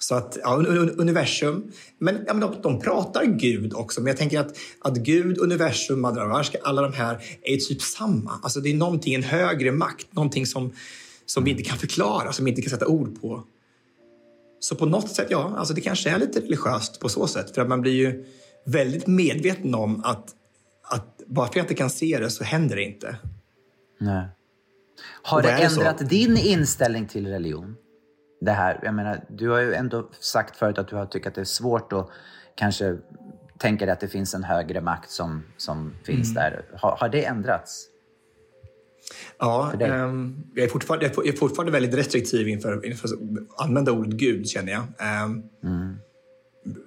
[0.00, 0.56] så att, ja,
[0.96, 1.72] universum.
[1.98, 4.00] Men, ja, men de, de pratar Gud också.
[4.00, 7.82] Men jag tänker att, att Gud, universum, Madra Ayahuasca, alla de här är ju typ
[7.82, 8.40] samma.
[8.42, 10.72] Alltså det är någonting, en högre makt, någonting som,
[11.26, 13.44] som vi inte kan förklara, som vi inte kan sätta ord på.
[14.60, 17.54] Så på något sätt, ja, alltså det kanske är lite religiöst på så sätt.
[17.54, 18.24] För att man blir ju
[18.66, 20.30] väldigt medveten om att,
[20.82, 23.16] att bara för att jag inte kan se det så händer det inte.
[24.00, 24.28] Nej.
[25.22, 25.80] Har det det så?
[25.80, 27.76] ändrat din inställning till religion?
[28.40, 31.34] Det här, jag menar, du har ju ändå sagt förut att du har tyckt att
[31.34, 32.08] det är svårt att
[32.54, 32.96] kanske
[33.58, 36.34] tänka dig att det finns en högre makt som, som finns Mm.
[36.34, 36.64] där.
[36.78, 37.86] Har, har det ändrats?
[39.38, 44.12] Ja, ehm, jag, är fortfarande, jag är fortfarande väldigt restriktiv inför, inför att använda ordet
[44.14, 44.84] Gud, känner jag.
[44.98, 45.42] Ehm,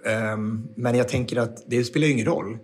[0.05, 2.57] ehm, men jag tänker att det spelar ju ingen roll.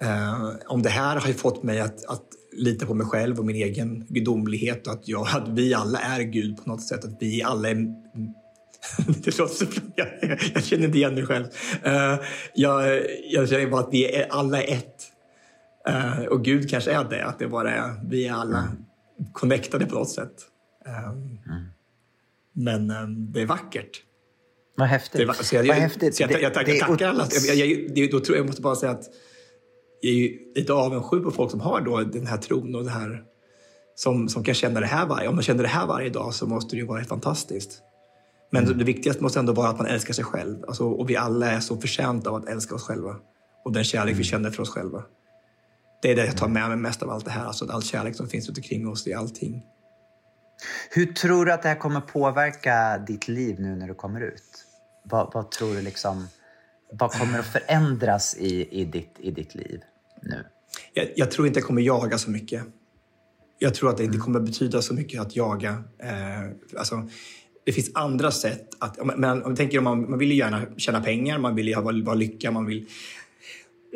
[0.00, 3.44] Eh, om det här har ju fått mig att, att lita på mig själv och
[3.44, 7.04] min egen gudomlighet och att, jag, att vi alla är Gud på något sätt.
[7.04, 7.74] Att vi alla är...
[9.24, 9.64] Det låter så...
[9.94, 10.08] Jag,
[10.54, 11.44] jag känner inte igen mig själv.
[11.82, 12.20] Eh,
[12.54, 14.95] jag, jag känner bara att vi är, alla är ett.
[15.88, 18.68] Eh, och Gud kanske är det, att det bara är, vi är alla
[19.32, 20.34] connectade på något sätt.
[20.86, 21.12] Eh,
[22.52, 24.02] Men eh, det är vackert.
[24.76, 25.20] Vad häftigt.
[25.20, 26.20] Det var, så jag, Vad jag, häftigt.
[26.20, 27.26] Jag, jag, jag, jag, är tackar alla.
[27.48, 27.56] Jag,
[27.96, 29.04] jag, då tror jag, jag måste bara säga att
[30.00, 33.22] jag är lite avundsjuk på folk som har då den här tron och det här
[33.94, 36.46] som, som kan känna det här varje Om man känner det här varje dag så
[36.46, 37.82] måste det ju vara fantastiskt.
[38.50, 38.78] Men Mm.
[38.78, 40.64] det viktigaste måste ändå vara att man älskar sig själv.
[40.66, 43.16] Alltså, och vi alla är så förtjänta av att älska oss själva.
[43.64, 44.18] Och den kärlek Mm.
[44.18, 45.04] vi känner för oss själva.
[46.02, 47.44] Det är det jag tar med mig mest av allt det här.
[47.44, 49.62] Alltså all kärlek som finns runt omkring oss i allting.
[50.90, 54.64] Hur tror du att det här kommer påverka ditt liv nu när du kommer ut?
[55.04, 56.28] Vad, vad tror du liksom...
[56.92, 59.80] Vad kommer att förändras i, i, ditt, i ditt liv
[60.22, 60.44] nu?
[60.92, 62.62] Jag, jag tror inte jag kommer jaga så mycket.
[63.58, 65.84] Jag tror att det inte kommer betyda så mycket att jaga.
[65.98, 67.08] Eh, alltså,
[67.64, 69.18] det finns andra sätt att...
[69.18, 72.04] Men om, tänker, man, man vill ju gärna tjäna pengar, man vill ju ha vara
[72.04, 72.88] vara lycka, man vill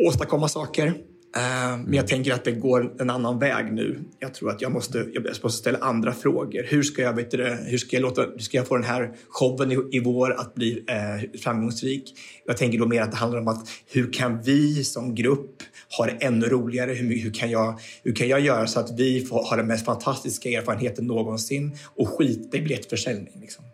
[0.07, 0.95] åstadkomma saker.
[1.37, 4.01] Eh, Men jag tänker att det går en annan väg nu.
[4.19, 6.63] Jag tror att jag måste, jag måste ställa andra frågor.
[6.69, 9.15] Hur ska jag, vet du, hur ska jag, låta, hur ska jag få den här
[9.29, 12.15] showen i, i vår att bli eh, framgångsrik?
[12.47, 15.63] Jag tänker då mer att det handlar om att hur kan vi som grupp
[15.99, 16.93] ha det ännu roligare?
[16.93, 19.85] Hur, hur, kan, jag, hur kan jag göra så att vi får ha den mest
[19.85, 23.41] fantastiska erfarenheten någonsin och skita i biljettförsäljning?
[23.41, 23.65] Liksom.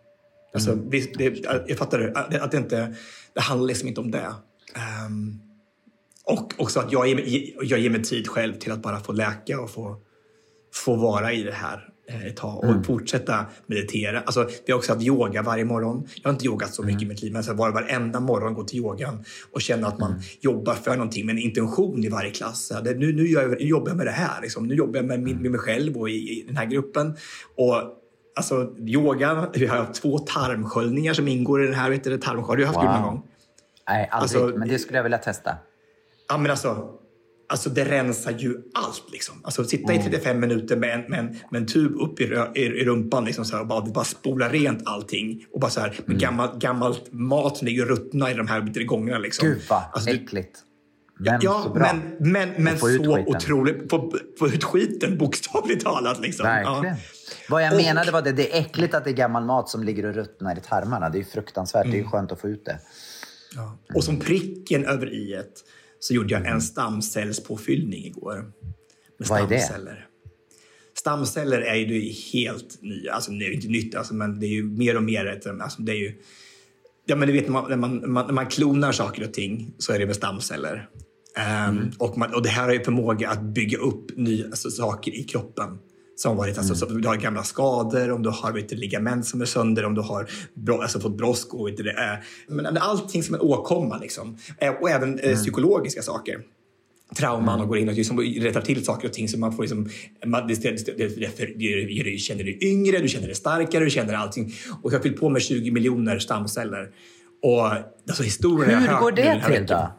[0.54, 2.94] Alltså, visst, det, jag fattar det, att, det inte,
[3.34, 4.34] det handlar liksom inte om det.
[4.74, 5.40] Ehm,
[6.26, 9.12] och också att jag ger, mig, jag ger mig tid själv till att bara få
[9.12, 9.96] läka och få,
[10.74, 14.20] få vara i det här eh, ett tag och fortsätta meditera.
[14.20, 16.08] Alltså, vi har också haft yoga varje morgon.
[16.22, 18.64] Jag har inte yogat så mycket i mitt liv, men så var varenda morgon gå
[18.64, 22.72] till yogan och känna att man jobbar för någonting med en intention i varje klass.
[22.84, 24.42] Det, nu, nu, jag, nu jobbar jag med det här.
[24.42, 24.66] Liksom.
[24.66, 27.16] Nu jobbar jag med, min, med mig själv och i, i den här gruppen.
[27.56, 27.74] Och
[28.38, 31.90] Alltså yoga, vi har haft två tarmsköljningar som ingår i den här.
[31.90, 32.46] Vet du, tarmsköljning.
[32.46, 32.84] Har du haft Wow.
[32.84, 33.22] det någon gång?
[33.88, 34.42] Nej, aldrig.
[34.42, 35.54] Alltså, men det skulle jag vilja testa.
[36.28, 36.90] Ja, men alltså,
[37.48, 39.04] alltså det rensar ju allt.
[39.12, 39.34] Liksom.
[39.44, 42.60] Alltså, sitta i 35 minuter med en, med en, med en tub upp i, i,
[42.60, 45.46] i rumpan liksom, så här, och bara, bara spola rent allting.
[45.52, 48.84] Och bara så här, med gammal, gammalt mat som ligger och ruttnar i de här
[48.84, 49.18] gångerna.
[49.18, 49.48] Liksom.
[49.48, 50.58] Gud vad Alltså, äckligt.
[51.18, 51.92] Men så Ja, bra.
[52.18, 53.10] men, men, men så skiten.
[53.26, 53.90] otroligt.
[53.90, 56.20] Få, få ut skiten, bokstavligt talat.
[56.20, 56.44] Liksom.
[56.46, 56.84] Verkligen.
[56.94, 57.00] Ja.
[57.48, 59.82] Vad jag Och- menade var det, det är äckligt att det är gammal mat som
[59.84, 61.08] ligger och ruttnar i tarmarna.
[61.10, 61.84] Det är fruktansvärt.
[61.84, 62.10] Det är Mm.
[62.10, 62.78] skönt att få ut det.
[63.56, 63.78] Ja.
[63.94, 65.34] Och som pricken över i
[66.06, 68.52] så gjorde jag en stamcellspåfyllning igår.
[69.18, 69.58] Med Vad är det?
[69.58, 70.06] stamceller.
[70.98, 74.64] Stamceller är ju helt nya, alltså det är inte nytt, alltså, men det är ju
[74.64, 76.22] mer och mer alltså, det är ju
[77.08, 79.92] Ja, men du vet när man, när, man, när man klonar saker och ting så
[79.92, 80.88] är det med stamceller.
[81.36, 85.14] Ehm, och, man, och det här har ju förmåga att bygga upp nya alltså, saker
[85.14, 85.78] i kroppen.
[86.16, 89.40] Som varit, alltså, så, om du har gamla skador, om du har vet, ligament som
[89.40, 90.28] är sönder, om du har
[90.82, 93.98] alltså, fått brosk och du, det är, men allting som en åkomma.
[93.98, 94.36] Liksom.
[94.58, 96.40] Eh, Och även eh, psykologiska saker
[97.14, 99.88] trauman och går in och liksom rättar till saker och ting så man får liksom,
[100.26, 104.14] man, det, det, det, det, du känner dig yngre, du känner dig starkare, du känner
[104.14, 104.54] allting.
[104.82, 106.88] Och jag har fyllt på med 20 miljoner stamceller.
[107.42, 107.66] Och
[108.08, 109.90] alltså historien jag Hur hört går det till då?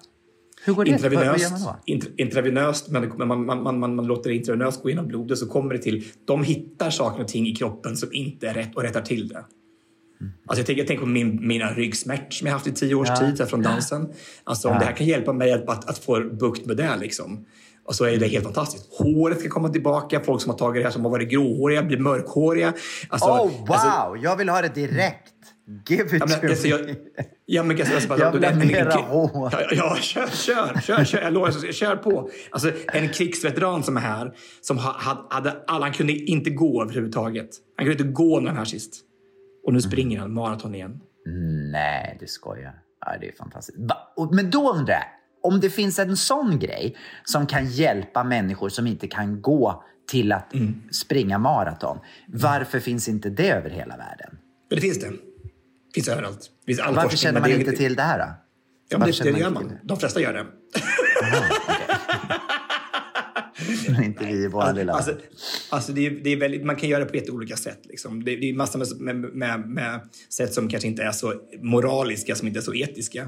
[0.68, 0.92] Hur går det?
[0.92, 1.94] Vad- vad Intravenöst, gör man då?
[1.94, 5.46] int- intravenöst men man, man, man, man, man låter det intravenöst gå genom blodet så
[5.48, 6.06] kommer det till...
[6.26, 9.46] De hittar saker och ting i kroppen som inte är rätt och rättar till det.
[10.48, 13.08] Alltså jag tänker, jag tänker på min, mina ryggsmärtor som jag haft i tio års
[13.08, 13.16] Ja.
[13.16, 14.10] tid här från dansen.
[14.44, 17.46] Alltså om det här kan hjälpa mig att, att, att få bukt med det liksom.
[17.86, 18.86] Och så är det helt fantastiskt.
[19.00, 20.20] Håret ska komma tillbaka.
[20.20, 22.74] Folk som har tagit det här som har varit gråhåriga blir mörkhåriga.
[23.10, 23.72] Alltså, oh, wow!
[23.72, 25.34] alltså, jag vill ha det direkt.
[25.88, 26.70] Give it Ja, men, to alltså, me.
[26.70, 26.96] jag,
[27.46, 29.50] ja, men, alltså, alltså, Jag vill ha mera en- hår.
[29.52, 31.22] Ja, ja, kör, kör, kör, kör.
[31.22, 32.30] Jag lovar, alltså, kör på.
[32.52, 37.50] Alltså, en krigsveteran som är här, som ha- hade, alla, han kunde inte gå överhuvudtaget.
[37.78, 39.02] Han kunde inte gå när han här sist.
[39.66, 41.00] Och nu springer han maraton igen.
[41.72, 42.74] Nej, du skojar.
[43.06, 43.78] Ja, det är fantastiskt.
[44.32, 45.04] Men då undrar jag,
[45.54, 50.32] om det finns en sån grej som kan hjälpa människor som inte kan gå till
[50.32, 50.82] att Mm.
[50.92, 51.98] springa maraton.
[52.28, 54.38] Varför finns inte det över hela världen?
[54.70, 55.12] Det finns det.
[55.98, 56.40] Det finns överallt.
[56.40, 58.26] Det finns all Varför forskning, känner man det inte till det här då?
[58.90, 59.68] Ja, men det, det gör man.
[59.68, 60.40] till De flesta gör det.
[60.40, 60.48] det?
[63.90, 65.16] Men inte vi i vår lilla Alltså,
[65.70, 67.80] alltså det är, det är väldigt, man kan göra det på jätteolika sätt.
[67.84, 68.24] Liksom.
[68.24, 72.48] Det, det är massor med, med, med, sätt som kanske inte är så moraliska, som
[72.48, 73.22] inte är så etiska.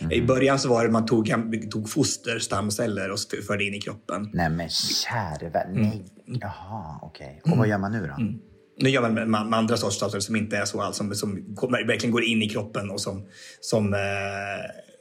[0.00, 1.34] Eh, I början så var det man tog,
[1.70, 4.30] tog fosterstamceller och förde in i kroppen.
[4.32, 6.38] Nej men käre värld, Mm.
[6.40, 7.40] Jaha, okej.
[7.44, 8.49] Och vad gör man nu då?
[8.80, 11.56] Nu gör man med, med andra sorters tatueringar som inte är så alls, som, som
[11.56, 13.26] kommer- verkligen går in i kroppen och som,
[13.60, 14.00] som, eh,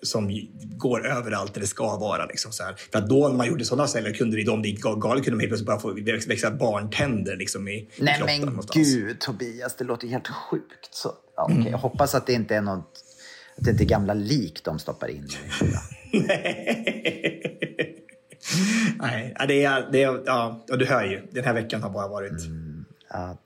[0.03, 2.25] som går överallt där det ska vara.
[2.25, 2.75] Liksom, så här.
[2.91, 5.32] För att då när man gjorde sådana celler kunde det, om det gick galet kunde
[5.36, 8.36] man helt plötsligt bara få växa, barntänder liksom, i, i Nej kroppen.
[8.39, 8.95] men någonstans.
[8.95, 10.89] gud Tobias, det låter helt sjukt.
[10.91, 11.71] Så, ja, okej.
[11.71, 13.03] Jag hoppas att det inte är något,
[13.57, 15.27] att det inte är gamla lik de stoppar in.
[19.01, 21.21] Nej, det är, det är, ja, ja, du hör ju.
[21.32, 22.41] Den här veckan har bara varit...
[23.10, 23.38] Ja.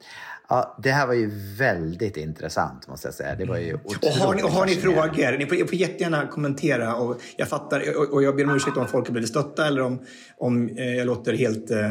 [0.49, 3.35] Ja, det här var ju väldigt intressant måste jag säga.
[3.35, 6.95] Det var ju Och har ni, och har ni frågor, ni får, får jättegärna kommentera.
[6.95, 9.81] Och jag fattar, och, och jag ber om ursäkt om folk har blivit stötta eller
[9.81, 10.05] om,
[10.37, 11.89] om eh, jag låter helt eh,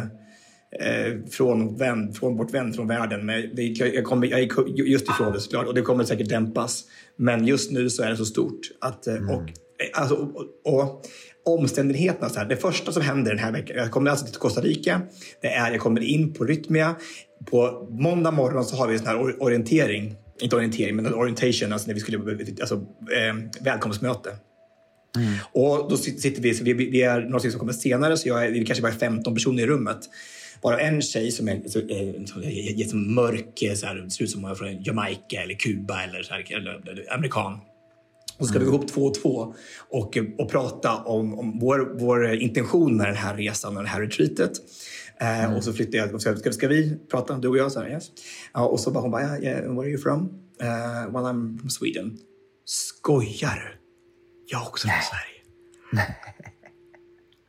[0.81, 3.27] eh, från, vänd, från bortvänd från världen.
[3.27, 6.85] Men det, jag, kommer, jag är just ifrån det såklart och det kommer säkert dämpas.
[7.17, 8.61] Men just nu så är det så stort.
[8.81, 11.07] Att, eh, och, eh, alltså, och, och,
[11.45, 12.29] och omständigheterna.
[12.29, 15.01] Så här, det första som händer den här veckan, jag kommer alltså till Costa Rica.
[15.41, 16.97] Det är, jag kommer in på Rytmia.
[17.51, 20.15] På måndag morgon så har vi en sån här or- orientering.
[20.41, 21.73] Inte orientering, men en orientation.
[21.73, 22.19] Alltså när vi skulle,
[22.61, 24.31] alltså, eh, välkomstmöte.
[25.53, 28.47] Och då sit- sitter vi, så vi, vi är några som kommer senare, så jag
[28.47, 29.99] är, vi kanske bara är 15 personer i rummet.
[30.63, 34.25] Bara en tjej som är, så, är, så, är, är, som mörk, så här, ser
[34.25, 37.53] ut som hon är från Jamaica eller Kuba eller, så här, eller, eller amerikan.
[38.39, 39.55] Och så ska vi gå ihop två och två
[39.91, 44.01] och, och prata om, om vår, vår intention med den här resan och det här
[44.01, 44.53] retreatet.
[45.23, 47.73] Eh, Och så flyttade jag och sa, ska, ska vi prata, du och jag?
[47.73, 48.11] Så här, yes.
[48.55, 50.21] och så bara hon bara, yeah, yeah, where are you from?
[50.63, 52.19] Uh, well, I'm from Sweden.
[52.65, 53.79] Skojar du?
[54.47, 56.13] Jag är också från Sverige.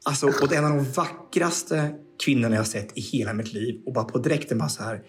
[0.06, 1.96] Alltså, och det är en av de vackraste
[2.26, 3.82] kvinnorna jag har sett i hela mitt liv.
[3.86, 5.02] Och bara på direkten bara så här.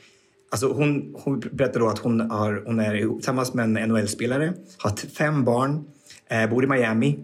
[0.50, 4.96] Alltså hon, hon berättar då att hon, har, hon är tillsammans med en NHL-spelare, har
[4.96, 5.84] fem barn,
[6.28, 7.18] eh, bor i Miami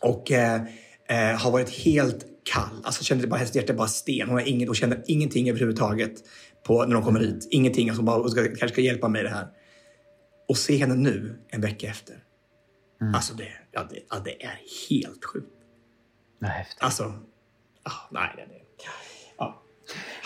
[0.00, 0.60] och eh,
[1.08, 2.82] eh, har varit helt kall.
[2.84, 4.28] Alltså kände bara, hennes hjärta bara sten.
[4.28, 6.12] Hon, har hon känner ingenting överhuvudtaget
[6.66, 7.48] på, när de kommer hit.
[7.50, 7.88] Ingenting.
[7.88, 9.48] Alltså bara, hon ska, kanske ska hjälpa mig i det här.
[10.48, 12.16] Och se henne nu, en vecka efter.
[13.14, 15.52] Alltså det, ja, det, ja, det är helt sjukt.
[16.38, 16.82] Ja, häftigt.
[16.82, 17.04] Alltså,
[17.82, 18.64] ah, nej, nej, nej.
[19.38, 19.62] Ja.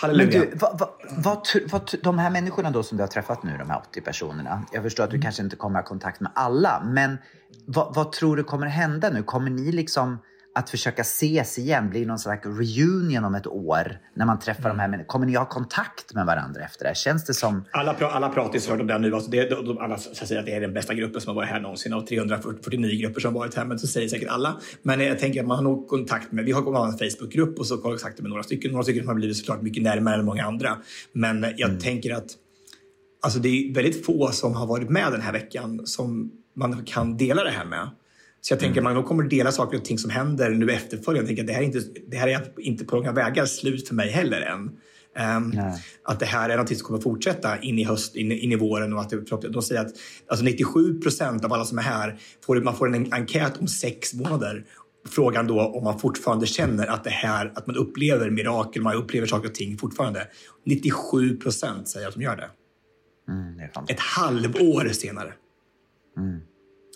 [0.03, 0.41] Men Halleluja.
[0.41, 3.71] du, vad, vad, vad, vad, de här människorna då som du har träffat nu, de
[3.71, 4.67] här 80 personerna.
[4.73, 7.19] Jag förstår att du kanske inte kommer ha kontakt med alla, men
[7.67, 9.23] vad, vad tror du kommer hända nu?
[9.23, 10.19] Kommer ni liksom
[10.55, 11.91] att försöka ses igen?
[11.91, 15.07] Blir någon slags reunion om ett år när man träffar de här människorna?
[15.07, 16.95] Kommer ni ha kontakt med varandra efter det här?
[16.95, 17.65] Känns det som...
[17.71, 19.15] Alla, pra, alla pratar ju såklart om det nu.
[19.15, 21.49] Alltså det, de, de, alla säger att det är den bästa gruppen som har varit
[21.49, 23.65] här någonsin av 349 grupper som har varit här.
[23.65, 24.61] Men så säger säkert alla.
[24.83, 27.75] Men jag tänker att man har nog kontakt med, vi har en Facebookgrupp och så
[27.75, 28.71] har kontakt med några stycken.
[28.71, 30.77] Några stycken har blivit såklart mycket närmare än många andra.
[31.13, 32.27] Men jag tänker att
[33.23, 37.17] alltså det är väldigt få som har varit med den här veckan som man kan
[37.17, 37.89] dela det här med.
[38.41, 41.21] Så jag tänker att man kommer dela saker och ting som händer nu efterföljande.
[41.21, 43.89] Jag tänker att det här är inte, det här är inte på långa vägar slut
[43.89, 44.71] för mig heller än.
[45.17, 45.53] Ehm,
[46.05, 48.93] att det här är något som kommer fortsätta in i höst, in, in i våren
[48.93, 49.93] och att det, de säger att
[50.29, 54.15] alltså 97 procent av alla som är här får man får en enkät om sex
[54.15, 54.65] månader.
[55.09, 59.27] Frågan då om man fortfarande känner att det här, att man upplever mirakel, man upplever
[59.27, 60.27] saker och ting fortfarande.
[60.67, 62.51] 97 procent säger att de gör det.
[63.33, 63.93] Mm, det.
[63.93, 65.33] Ett halvår senare.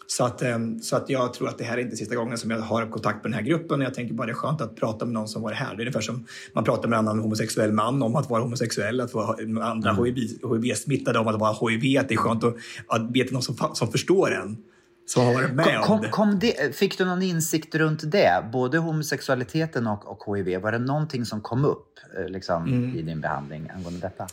[0.07, 2.51] Så, att, ehm, så att jag tror att det här är inte sista gången som
[2.51, 3.81] jag har kontakt med den här gruppen.
[3.81, 5.67] Jag tänker bara det är skönt att prata med någon som var här.
[5.67, 9.01] Det är ungefär som man pratar med en annan homosexuell man om att vara homosexuell,
[9.01, 10.17] att vara andra HIV,
[10.53, 11.99] HIV-smittade om att vara HIV.
[12.01, 12.55] Att det är skönt att,
[12.87, 14.57] att veta någon som, som förstår en.
[15.07, 16.09] som har varit med kom, om det.
[16.09, 16.77] kom det.
[16.77, 18.45] Fick du någon insikt runt det?
[18.53, 20.61] Både homosexualiteten och, och HIV.
[20.61, 22.97] Var det någonting som kom upp eh, liksom, Mm.
[22.99, 24.27] i din behandling angående detta?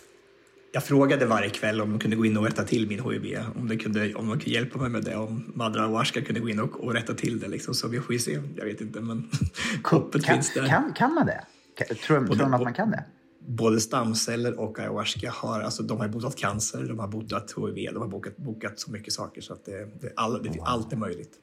[0.74, 3.40] Jag frågade varje kväll om de kunde gå in och rätta till min HIV.
[3.56, 5.16] Om de kunde, om de kunde hjälpa mig med det.
[5.16, 7.48] Om Madra och Ashka kunde gå in och, och rätta till det.
[7.48, 7.74] Liksom.
[7.74, 8.42] Så vi får ju se.
[8.56, 9.30] Jag vet inte, men
[9.84, 10.68] hoppet Kan, finns där.
[10.68, 11.46] kan, kan man det?
[11.76, 13.06] Kan- Tror, tror de att man kan det?
[13.48, 17.98] Både stamceller och ayahuasca har, alltså, de har botat cancer, de har botat HIV, de
[18.02, 21.34] har bokat, bokat så mycket saker så att det, det, all, det, allt är möjligt.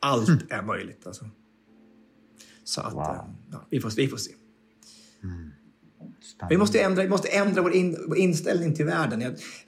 [0.00, 1.28] Allt är möjligt alltså.
[2.64, 3.02] Så att, Wow.
[3.02, 3.20] eh,
[3.52, 4.32] ja, vi, får, vi får se.
[5.18, 5.50] Spännande.
[6.48, 9.20] Vi måste ändra, vi måste ändra vår, in, vår inställning till världen.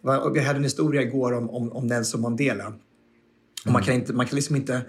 [0.03, 2.73] Jag, jag hade en historia igår om, om, om Nelson Mandela.
[3.67, 4.83] Och man, kan inte, man kan liksom inte...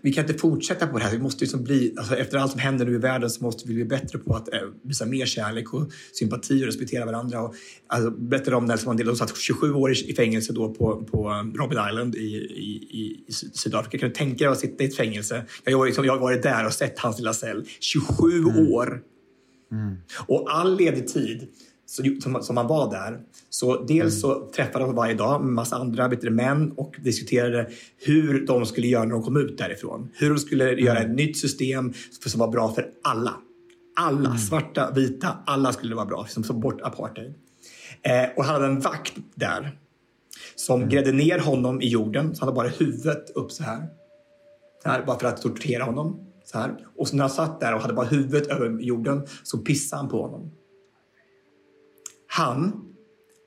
[0.00, 1.12] Vi kan inte fortsätta på det här.
[1.12, 3.74] Vi måste liksom bli, alltså efter allt som händer nu i världen så måste vi
[3.74, 7.42] bli bättre på att eh, visa mer kärlek och sympati och respektera varandra.
[7.42, 7.54] Och,
[7.86, 11.88] alltså, berättade om Nelson Mandela som satt 27 år i, fängelse då på, på Robben
[11.88, 13.98] Island i, i, i, i Syd- Sydafrika.
[13.98, 15.44] Kan du tänka dig att sitta i ett fängelse?
[15.64, 17.64] Jag, har liksom, jag har varit där och sett hans lilla cell.
[17.80, 19.02] 27 år!
[20.26, 21.48] Och all ledig tid
[21.86, 25.76] så, som, som man var där, så dels så träffade de varje dag med massa
[25.76, 30.08] andra du, män och diskuterade hur de skulle göra när de kom ut därifrån.
[30.14, 31.92] Hur de skulle göra ett nytt system
[32.26, 33.34] som var bra för alla.
[33.98, 36.26] Alla, svarta, vita, alla skulle vara bra.
[36.28, 37.34] Som som bort apartheid.
[38.02, 39.78] Eh, och han hade en vakt där
[40.56, 42.34] som grävde ner honom i jorden.
[42.34, 43.86] Så han hade bara huvudet upp så här.
[44.84, 46.25] Här bara för att tortera honom.
[46.46, 46.86] Så här.
[46.96, 50.10] Och så när han satt där och hade bara huvudet över jorden så pissade han
[50.10, 50.52] på honom.
[52.26, 52.94] Han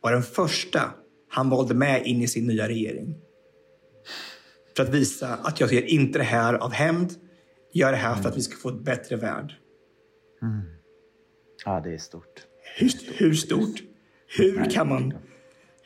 [0.02, 0.82] var den första
[1.30, 3.16] han valde med in i sin nya regering.
[4.76, 7.14] För att visa att jag gör inte det här av hämnd.
[7.74, 9.54] Gör det här för att vi ska få ett bättre värld.
[11.66, 12.46] Ja, det är stort.
[12.78, 13.80] Hur, hur stort?
[14.38, 15.14] Hur kan man...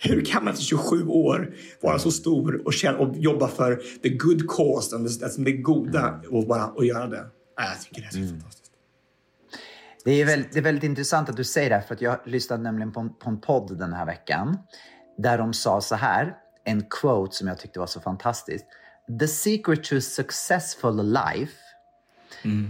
[0.04, 4.10] Hur kan man efter 27 år vara så stor och, känna, och jobba för the
[4.10, 7.26] good cause, alltså det goda och bara och göra det?
[7.58, 8.72] Jag tycker det är så fantastiskt.
[10.06, 12.20] Det är, väldigt, det är väldigt intressant att du säger det här, för att jag
[12.26, 14.58] lyssnade nämligen på en, på en podd den här veckan
[15.18, 18.66] där de sa så här, en quote som jag tyckte var så fantastisk.
[19.20, 21.58] The secret to a successful life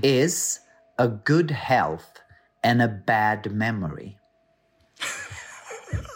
[0.01, 0.59] is
[0.97, 2.21] a good health
[2.63, 4.17] and a bad memory.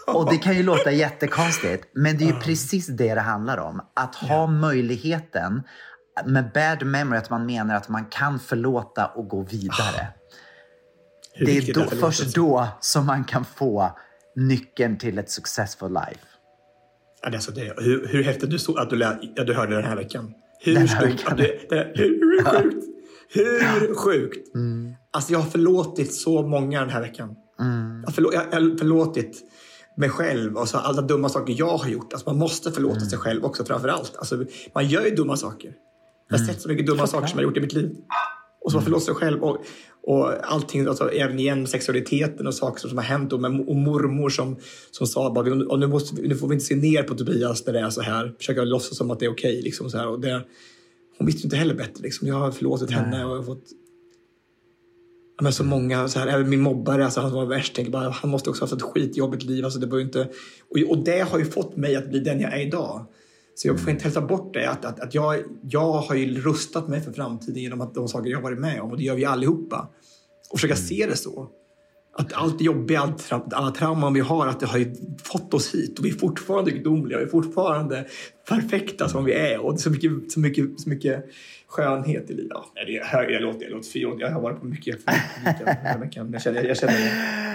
[0.06, 3.80] Och det kan ju låta jättekonstigt, men det är ju precis det det handlar om.
[3.94, 5.62] Att ha möjligheten
[6.26, 10.06] med bad memory, att man menar att man kan förlåta och gå vidare.
[11.34, 13.98] Hur Det är då, är först då som man kan få
[14.36, 16.20] nyckeln till ett successful life.
[17.22, 19.96] Ja, det hur, hur häftigt du, såg, att, du lä, ja, du hörde den här
[19.96, 20.34] veckan.
[20.60, 21.36] Hur Den här veckan.
[21.36, 22.84] du, det, hur sjukt?
[23.28, 24.54] Hur sjukt?
[24.54, 24.94] Mm.
[25.10, 27.36] Alltså jag har förlåtit så många den här veckan.
[27.60, 28.00] Mm.
[28.00, 29.42] Jag, har förlå, jag har förlåtit
[29.98, 32.12] mig själv och så alla dumma saker jag har gjort.
[32.12, 33.08] Alltså man måste förlåta Mm.
[33.10, 34.16] sig själv också framför allt.
[34.16, 34.44] Alltså
[34.74, 35.72] man gör ju dumma saker.
[36.28, 36.54] Jag har Mm.
[36.54, 37.96] sett så mycket dumma saker som jag har gjort i mitt liv.
[38.64, 39.42] Och så man förlåter sig själv.
[39.42, 39.58] Och,
[40.02, 43.32] och allting, alltså, även igen sexualiteten och saker som har hänt.
[43.32, 44.56] Och, och mormor som,
[44.90, 47.72] som sa bara, och nu, måste, nu får vi inte se ner på Tobias när
[47.72, 48.34] det är så här.
[48.38, 49.62] Försöka låtsas som att det är okej.
[49.62, 50.08] liksom, så här.
[50.08, 50.42] Och det,
[51.18, 52.02] hon visste ju inte heller bättre.
[52.02, 52.28] Liksom.
[52.28, 53.64] Jag har förlåtit henne och jag har fått
[55.42, 58.30] men så många, så här, även min mobbare, alltså, han var värst, tänker bara, han
[58.30, 59.64] måste också ha haft ett skitjobbigt liv.
[59.64, 60.28] Alltså, det var inte,
[60.70, 63.06] och, och det har ju fått mig att bli den jag är idag.
[63.54, 64.70] Så jag får inte hälsa bort det.
[64.70, 68.30] Att, att, att jag, jag har ju rustat mig för framtiden genom att de saker
[68.30, 68.90] jag varit med om.
[68.90, 69.88] Och det gör vi allihopa.
[70.50, 71.48] Och försöka se det så.
[72.18, 75.98] Att allt jobbiga, allt, alla trauman vi har, att det har ju fått oss hit.
[75.98, 78.06] Och vi är fortfarande gudomliga, vi är fortfarande
[78.48, 79.64] perfekta som vi är.
[79.64, 81.24] Och det är så mycket, så mycket, så mycket
[81.68, 82.50] skönhet i livet.
[82.50, 84.96] Ja, det är jag låter, jag låter fy, jag har varit på mycket
[86.00, 86.32] veckan.
[86.32, 87.10] Jag känner, jag känner det.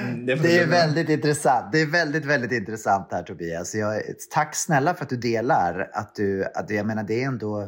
[0.09, 1.71] Mm, Det är väldigt intressant.
[1.71, 3.75] Det är väldigt, väldigt intressant här Tobias.
[3.75, 4.01] Jag,
[4.31, 5.89] tack snälla för att du delar.
[5.93, 7.67] Att du, att, jag menar, det är ändå eh,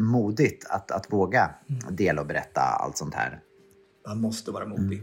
[0.00, 1.50] modigt att, att våga
[1.90, 3.40] dela och berätta allt sånt här.
[4.08, 5.02] Man måste vara modig.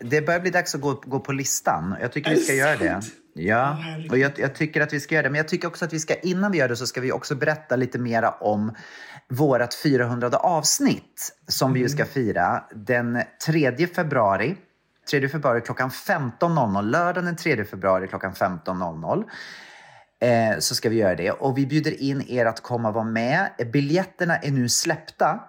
[0.00, 1.96] Det börjar bli dags att gå, gå på listan.
[2.00, 3.00] Jag tycker vi ska göra det.
[3.34, 3.78] Ja,
[4.10, 5.30] och jag, jag, tycker att vi ska göra det.
[5.30, 7.34] Men jag tycker också att vi ska, innan vi gör det så ska vi också
[7.34, 8.74] berätta lite mera om
[9.28, 14.56] vårt 400 avsnitt som vi ju ska fira den 3 februari.
[15.10, 16.82] 3 februari klockan 15.00.
[16.82, 19.24] Lördagen den 3 februari klockan 15.00.
[20.20, 21.30] Eh, så ska vi göra det.
[21.30, 23.48] Och vi bjuder in er att komma och vara med.
[23.72, 25.40] Biljetterna är nu släppta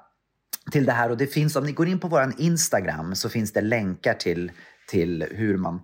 [0.72, 3.54] till det här och det finns, om ni går in på vår Instagram så finns
[3.54, 4.52] det länkar till,
[4.90, 5.82] till hur man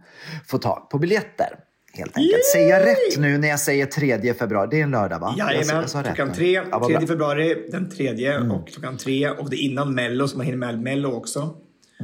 [0.47, 1.49] får tag på biljetter.
[1.97, 2.33] Helt enkelt.
[2.33, 2.41] Yay!
[2.53, 4.67] Säger jag rätt nu när jag säger 3 februari?
[4.71, 5.35] Det är en lördag va?
[5.37, 8.51] Jajamän, klockan tre, ja, 3 februari, den tredje mm.
[8.51, 11.55] och klockan tre och det är innan Mello så man hinner med Mello också.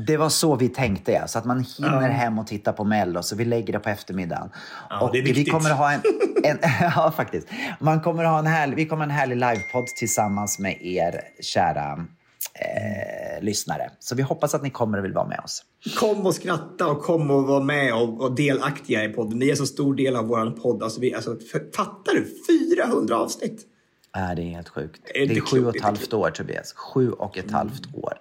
[0.07, 1.27] Det var så vi tänkte, ja.
[1.27, 2.07] så att man hinner ja.
[2.07, 3.23] hem och titta på Mello.
[3.23, 4.49] Så vi lägger det på eftermiddagen.
[4.89, 5.15] Ja, och.
[5.15, 6.01] Vi kommer ha en,
[6.43, 6.57] en
[6.95, 7.47] ja, faktiskt.
[7.79, 12.05] Man kommer ha en härlig, vi kommer ha en härlig livepodd tillsammans med er kära
[12.53, 13.91] eh, lyssnare.
[13.99, 15.63] Så vi hoppas att ni kommer och vill vara med oss.
[15.97, 19.39] Kom och skratta och kom och vara med och, och delaktiga i podden.
[19.39, 20.83] Ni är så stor del av vår podd.
[20.83, 21.37] Alltså vi, alltså,
[21.75, 22.27] fattar du?
[22.75, 23.67] 400 avsnitt!
[24.15, 25.01] Äh, det är helt sjukt.
[25.13, 26.73] Det är, det är sju och ett halvt år, Tobias.
[26.73, 28.13] Sju och ett halvt år.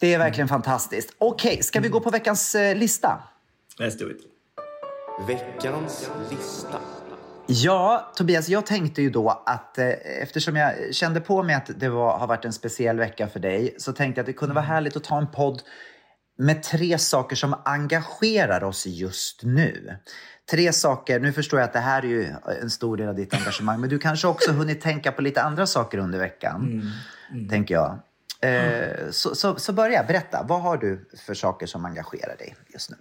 [0.00, 1.14] Det är verkligen fantastiskt.
[1.18, 3.22] Okej, okay, ska vi gå på veckans eh, lista?
[3.78, 4.20] Let's do it.
[5.26, 6.78] Veckans lista.
[7.52, 9.88] Ja, Tobias, jag tänkte ju då att eh,
[10.22, 13.74] eftersom jag kände på mig att det var, har varit en speciell vecka för dig
[13.78, 15.62] så tänkte jag att det kunde vara härligt att ta en podd
[16.38, 19.96] med tre saker som engagerar oss just nu.
[20.50, 23.34] Tre saker, nu förstår jag att det här är ju en stor del av ditt
[23.34, 26.86] engagemang, men du kanske också hunnit tänka på lite andra saker under veckan, mm.
[27.30, 27.48] Mm.
[27.48, 27.98] tänker jag.
[28.40, 30.42] Eh, så, så, så börja, berätta.
[30.48, 32.96] Vad har du för saker som engagerar dig just nu?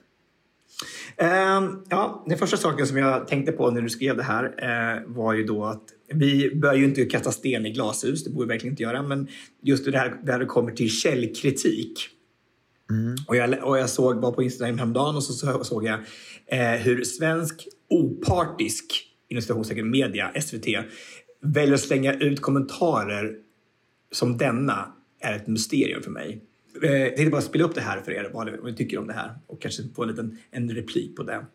[1.21, 5.15] Uh, ja, den första saken som jag tänkte på när du skrev det här uh,
[5.15, 8.53] var ju då att vi bör ju inte kasta sten i glashus, det borde vi
[8.53, 9.27] verkligen inte göra, men
[9.61, 12.09] just det här där det kommer till källkritik.
[12.89, 13.15] Mm.
[13.27, 17.03] Och, jag, och jag såg, var på Instagram häromdagen och så såg jag uh, hur
[17.03, 20.65] svensk opartisk inom media, SVT,
[21.41, 23.35] väljer att slänga ut kommentarer
[24.11, 26.43] som denna är ett mysterium för mig.
[26.83, 29.13] Eh, jag tänkte bara spela upp det här för er, vad ni tycker om det
[29.13, 31.45] här och kanske få en liten en replik på det.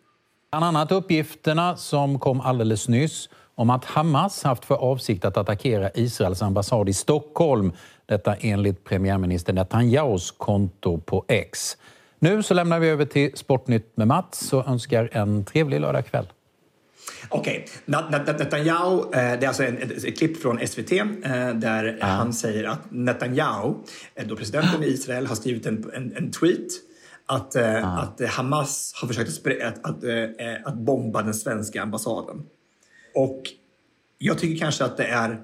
[0.51, 5.91] Bland annat uppgifterna som kom alldeles nyss om att Hamas haft för avsikt att attackera
[5.95, 7.73] Israels ambassad i Stockholm.
[8.07, 11.77] Detta enligt premiärminister Netanyahus konto på X.
[12.19, 16.27] Nu så lämnar vi över till Sportnytt med Mats och önskar en trevlig lördagkväll.
[17.29, 18.35] Okej, okay.
[18.39, 21.07] Netanyahu, eh, det är alltså ett, klipp från SVT eh,
[21.55, 22.07] där ah.
[22.07, 23.75] han säger att Netanyahu,
[24.15, 26.67] eh, då presidenten i Israel, har skrivit en, en, en tweet
[27.27, 27.61] att, ah.
[27.61, 30.05] att Hamas har försökt att, att,
[30.65, 32.43] att bomba den svenska ambassaden.
[33.15, 33.43] Och
[34.19, 35.41] jag tycker kanske att det är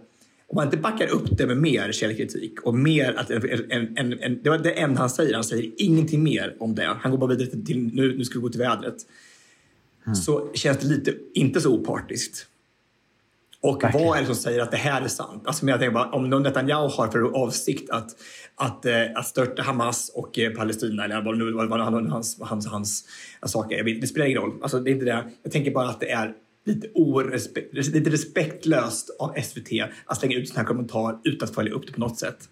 [0.50, 4.42] om man inte backar upp det med mer källkritik och mer att en, en, en,
[4.42, 5.34] det var det enda han säger.
[5.34, 6.96] Han säger ingenting mer om det.
[7.00, 8.96] Han går bara vidare till nu, nu ska vi gå till vädret
[10.06, 10.14] mm.
[10.14, 12.46] så känns det lite inte så opartiskt.
[13.62, 14.06] Och Verkligen.
[14.06, 15.42] vad är det som säger att det här är sant?
[15.46, 18.16] Alltså, jag tänker bara, om Netanyahu har för avsikt att,
[18.54, 23.04] att, eh, att störta Hamas och eh, Palestina, eller vad nu vad, hans, hans, hans
[23.46, 24.58] saker det spelar ingen roll.
[24.62, 25.24] Alltså, det är inte det.
[25.42, 26.34] Jag tänker bara att det är
[26.64, 29.68] lite, orespekt, lite respektlöst av SVT
[30.06, 32.48] att slänga ut sån här kommentar utan att följa upp det på något sätt.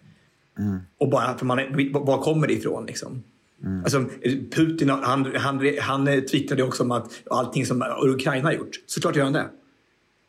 [0.58, 0.78] Mm.
[0.98, 1.58] Och bara för man,
[1.92, 3.22] var kommer det ifrån liksom?
[3.64, 3.84] Mm.
[3.84, 4.04] Alltså,
[4.50, 8.80] Putin han, han, han twittrade också om att allting som Ukraina har gjort.
[8.86, 9.48] Såklart gör han det.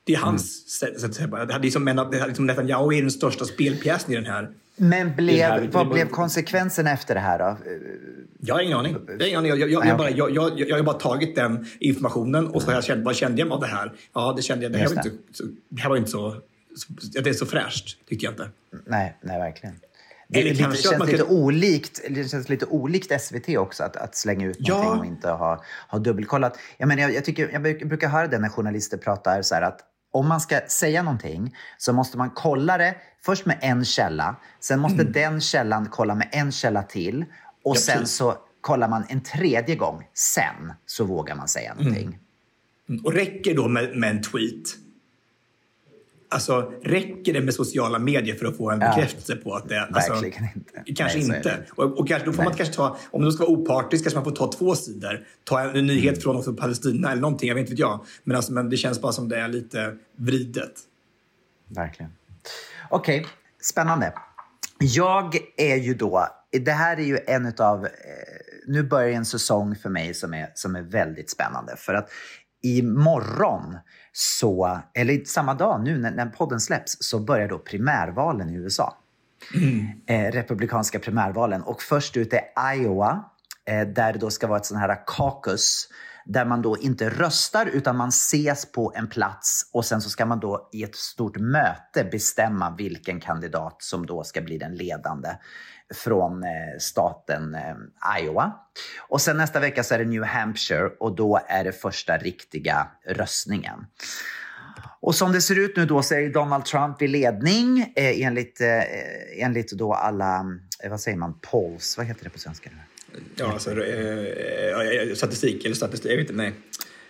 [0.03, 0.99] Det är hans mm.
[0.99, 1.59] sätt att säga.
[1.59, 4.49] Det är som, en, det är liksom Netanyahu är den största spelpjäsen i den här.
[4.75, 7.57] Men blev, här, vad blev konsekvenserna efter det här då?
[8.39, 8.97] Jag har ingen aning.
[9.07, 9.49] Jag har, ingen aning.
[9.49, 12.73] Jag, jag, jag, bara, jag, jag, jag har bara tagit den informationen och så har
[12.73, 13.93] jag känt, vad kände jag av det här?
[14.13, 14.71] Ja, det kände jag.
[14.71, 16.35] Det här, var inte, så, det här var inte så,
[17.13, 18.49] det är så fräscht, tyckte jag inte.
[18.85, 19.75] Nej, nej verkligen.
[20.31, 23.95] Det, lite, kanske känns man lite kan- olikt, det känns lite olikt SVT också att,
[23.95, 24.75] att slänga ut Ja.
[24.77, 26.57] någonting och inte ha, ha dubbelkollat.
[26.77, 29.79] Jag, menar, jag, jag, tycker, jag bruk- brukar höra det när journalister pratar så att
[30.11, 34.35] om man ska säga någonting så måste man kolla det först med en källa.
[34.59, 37.25] Sen måste den källan kolla med en källa till.
[37.63, 37.83] Och Mm.
[37.87, 40.03] Ja, sen så kollar man en tredje gång.
[40.13, 42.17] Sen så vågar man säga någonting.
[43.03, 44.63] Och räcker då med, med en tweet?
[46.31, 48.87] Alltså, räcker det med sociala medier för att få en Ja.
[48.95, 49.81] bekräftelse på att det...
[49.81, 50.93] Alltså, Verkligen inte.
[50.95, 51.63] Kanske Nej, inte.
[51.71, 52.57] Och, och kanske, då får man Nej.
[52.57, 55.25] kanske ta, om det ska vara opartiskt kanske man får ta två sidor.
[55.43, 56.21] Ta en, en nyhet Mm.
[56.21, 58.05] från också Palestina eller någonting, jag vet inte vet jag.
[58.23, 60.73] Men, alltså, men det känns bara som det är lite vridet.
[61.67, 62.11] Verkligen.
[62.89, 63.25] Okej,
[63.61, 64.13] spännande.
[64.79, 67.91] Jag är ju då, det här är ju en utav, eh,
[68.67, 71.75] nu börjar en säsong för mig som är, som är väldigt spännande.
[71.77, 72.09] För att
[72.61, 73.77] imorgon,
[74.11, 78.97] så, eller samma dag nu när, när podden släpps, så börjar då primärvalen i USA.
[80.07, 81.61] Eh, republikanska primärvalen.
[81.61, 83.23] Och först ut är Iowa,
[83.65, 85.89] eh, där det då ska vara ett sån här caucus
[86.25, 90.25] där man då inte röstar utan man ses på en plats och sen så ska
[90.25, 95.29] man då i ett stort möte bestämma vilken kandidat som då ska bli den ledande
[95.93, 96.49] från eh,
[96.79, 98.53] staten eh, Iowa.
[99.09, 102.87] Och sen nästa vecka så är det New Hampshire och då är det första riktiga
[103.05, 103.85] röstningen.
[105.01, 108.61] Och som det ser ut nu då så är Donald Trump i ledning eh, enligt,
[108.61, 110.45] eh, enligt då alla,
[110.83, 112.69] eh, vad säger man, polls, vad heter det på svenska?
[113.35, 116.53] Ja, alltså, eh, eh, statistik eller statistik, jag vet inte, nej.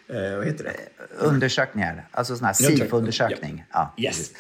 [0.10, 0.76] Eh, vad heter det?
[1.18, 3.66] Undersökningar, alltså sån här Undersökning, SIFO-undersökning.
[3.72, 3.94] Ja.
[3.98, 4.18] Yes.
[4.18, 4.38] precis.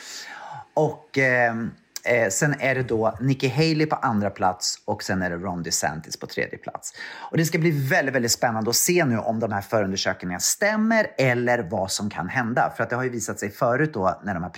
[0.73, 5.35] Och eh, sen är det då Nikki Haley på andra plats och sen är det
[5.35, 6.93] Ron DeSantis på tredje plats.
[7.31, 11.07] Och det ska bli väldigt, väldigt spännande att se nu om de här förundersökningarna stämmer
[11.17, 12.73] eller vad som kan hända.
[12.77, 14.49] För att det har ju visat sig förut då när de här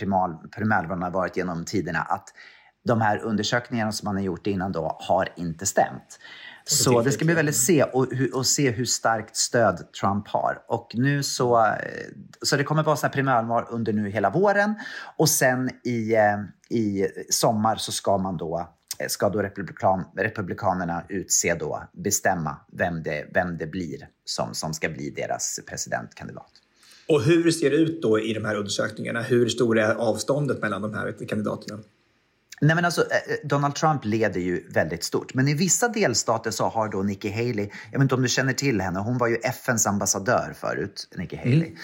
[0.52, 2.30] primärvalen har varit genom tiderna att
[2.86, 6.20] de här undersökningarna som man har gjort innan då har inte stämt.
[6.72, 10.64] Så det ska bli väldigt se och, och se hur starkt stöd Trump har.
[10.68, 11.74] Och nu så, eh,
[12.42, 14.76] så det kommer vara här primärval under nu hela våren
[15.18, 18.70] och sen i, eh, i sommar så ska man då
[19.00, 24.74] eh, ska då republikan, republikanerna utse då, bestämma vem det, vem det blir som, som
[24.74, 26.52] ska bli deras presidentkandidat.
[27.08, 29.22] Och hur ser det ut då i de här undersökningarna?
[29.22, 31.80] Hur stor är avståndet mellan de här kandidaterna?
[32.62, 35.34] Nej, men alltså, eh, Donald Trump leder ju väldigt stort.
[35.34, 38.53] Men i vissa delstater så har då Nikki Haley, jag vet inte om du känner
[38.53, 41.76] till henne, hon var ju FNs ambassadör förut, Nikki Haley.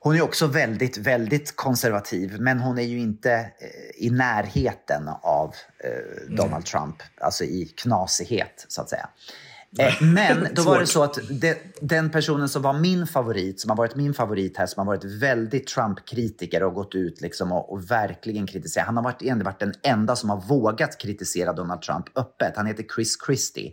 [0.00, 5.54] Hon är också väldigt, väldigt konservativ, men hon är ju inte eh, i närheten av
[5.84, 9.08] eh, Donald Trump, alltså i knasighet så att säga.
[10.00, 13.76] Men då var det så att det, den personen som var min favorit, som har
[13.76, 17.90] varit min favorit här, som har varit väldigt Trump-kritiker och gått ut liksom och, och
[17.90, 18.86] verkligen kritiserat.
[18.86, 22.52] Han har varit, egentligen varit den enda som har vågat kritisera Donald Trump öppet.
[22.56, 23.72] Han heter Chris Christie.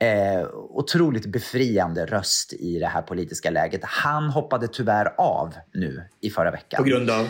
[0.00, 3.80] Eh, otroligt befriande röst i det här politiska läget.
[3.84, 6.82] Han hoppade tyvärr av nu i förra veckan.
[6.82, 7.28] På grund av?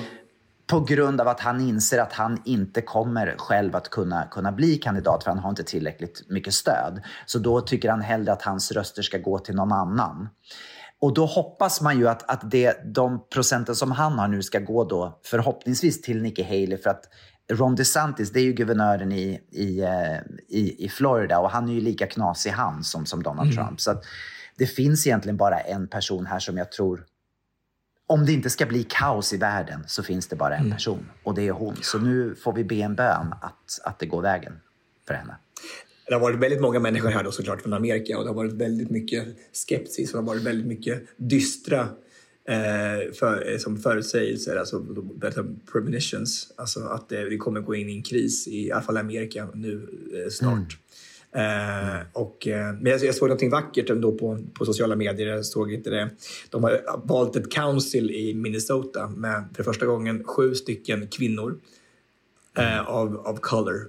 [0.71, 4.77] På grund av att han inser att han inte kommer själv att kunna, kunna bli
[4.77, 7.03] kandidat för han har inte tillräckligt mycket stöd.
[7.27, 10.29] Så då tycker han hellre att hans röster ska gå till någon annan.
[11.01, 14.59] Och då hoppas man ju att, att det, de procenten som han har nu ska
[14.59, 17.05] gå då förhoppningsvis till Nikki Haley för att
[17.53, 21.73] Ron DeSantis, det är ju guvernören i, i, eh, i, i Florida och han är
[21.73, 23.81] ju lika knasig han som, som Donald Trump.
[23.81, 24.05] Så att
[24.59, 27.05] det finns egentligen bara en person här som jag tror
[28.09, 31.35] om det inte ska bli kaos i världen så finns det bara en person och
[31.35, 31.77] det är hon.
[31.83, 34.53] Så nu får vi be en bön att, att det går vägen
[35.07, 35.37] för henne.
[36.07, 38.53] Det har varit väldigt många människor här då såklart från Amerika och det har varit
[38.53, 39.25] väldigt mycket
[39.69, 41.81] skepsis och det har varit väldigt mycket dystra
[42.49, 46.53] eh, för, eh, som förutsägelser, alltså de- premonitions.
[46.57, 49.01] Alltså att det, vi kommer gå in i en kris i, i alla fall i
[49.01, 50.79] Amerika nu eh, snart.
[51.35, 55.27] Eh, och, eh, men jag, jag såg någonting vackert ändå på, på sociala medier.
[55.27, 56.11] Jag såg inte det.
[56.51, 61.59] De har valt ett council i Minnesota med för första gången sju stycken kvinnor
[62.59, 63.89] eh, av, av color.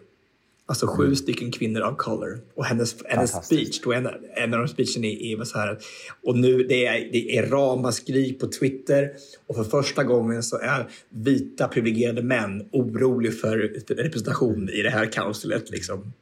[0.65, 2.39] Alltså sju stycken kvinnor av color.
[2.55, 5.79] Och hennes, hennes speech, då en, en av de speechen är, är så här.
[6.23, 9.11] Och nu det är, det är ramaskri på Twitter.
[9.47, 15.05] Och för första gången så är vita privilegierade män oroliga för representation i det här
[15.05, 15.69] councilet.
[15.69, 16.13] Liksom.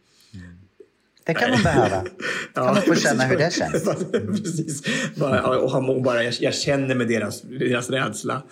[1.28, 2.04] Det kan man behöva.
[2.54, 3.84] Kan man få känna hur det känns.
[4.12, 4.84] Precis.
[5.16, 8.44] Bara, och han bara, jag, jag känner med deras, deras rädsla.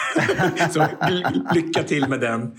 [0.72, 2.52] så ly- lycka till med den.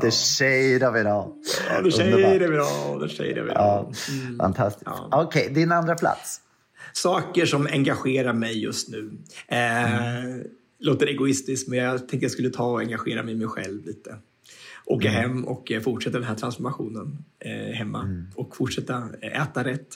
[0.00, 1.32] The shade of it all.
[1.70, 2.38] Ja, det säger Underbart.
[2.40, 2.98] det bra.
[3.00, 3.52] Det säger det bra.
[3.54, 3.90] Ja,
[4.38, 4.90] fantastiskt.
[5.12, 6.40] Okej, din andra plats.
[6.92, 9.10] Saker som engagerar mig just nu.
[9.48, 9.58] Eh,
[10.78, 14.16] låter egoistiskt, men jag tänkte jag skulle ta och engagera mig i mig själv lite.
[14.86, 15.20] Åka Mm.
[15.20, 18.26] hem och eh, fortsätta den här transformationen eh, hemma Mm.
[18.34, 19.88] och fortsätta eh, äta rätt.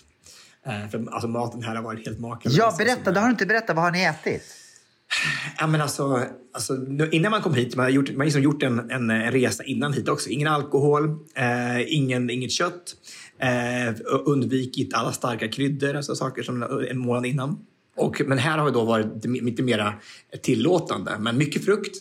[0.66, 2.58] Eh, för alltså, maten här har varit helt makalös.
[2.58, 3.12] Ja, berätta.
[3.12, 3.76] Det har du inte berättat.
[3.76, 4.42] Vad har ni ätit?
[5.58, 6.76] Ja, men alltså, alltså,
[7.12, 9.64] innan man kom hit, man har, gjort, man har liksom gjort en, en, en resa
[9.64, 10.28] innan hit också.
[10.30, 12.96] Ingen alkohol, eh, ingen, inget kött.
[13.38, 17.58] Eh, undvikit alla starka kryddor, alltså saker som en månad innan.
[18.00, 19.94] Och, men här har det då varit lite mera
[20.42, 21.18] tillåtande.
[21.18, 21.96] Men mycket frukt,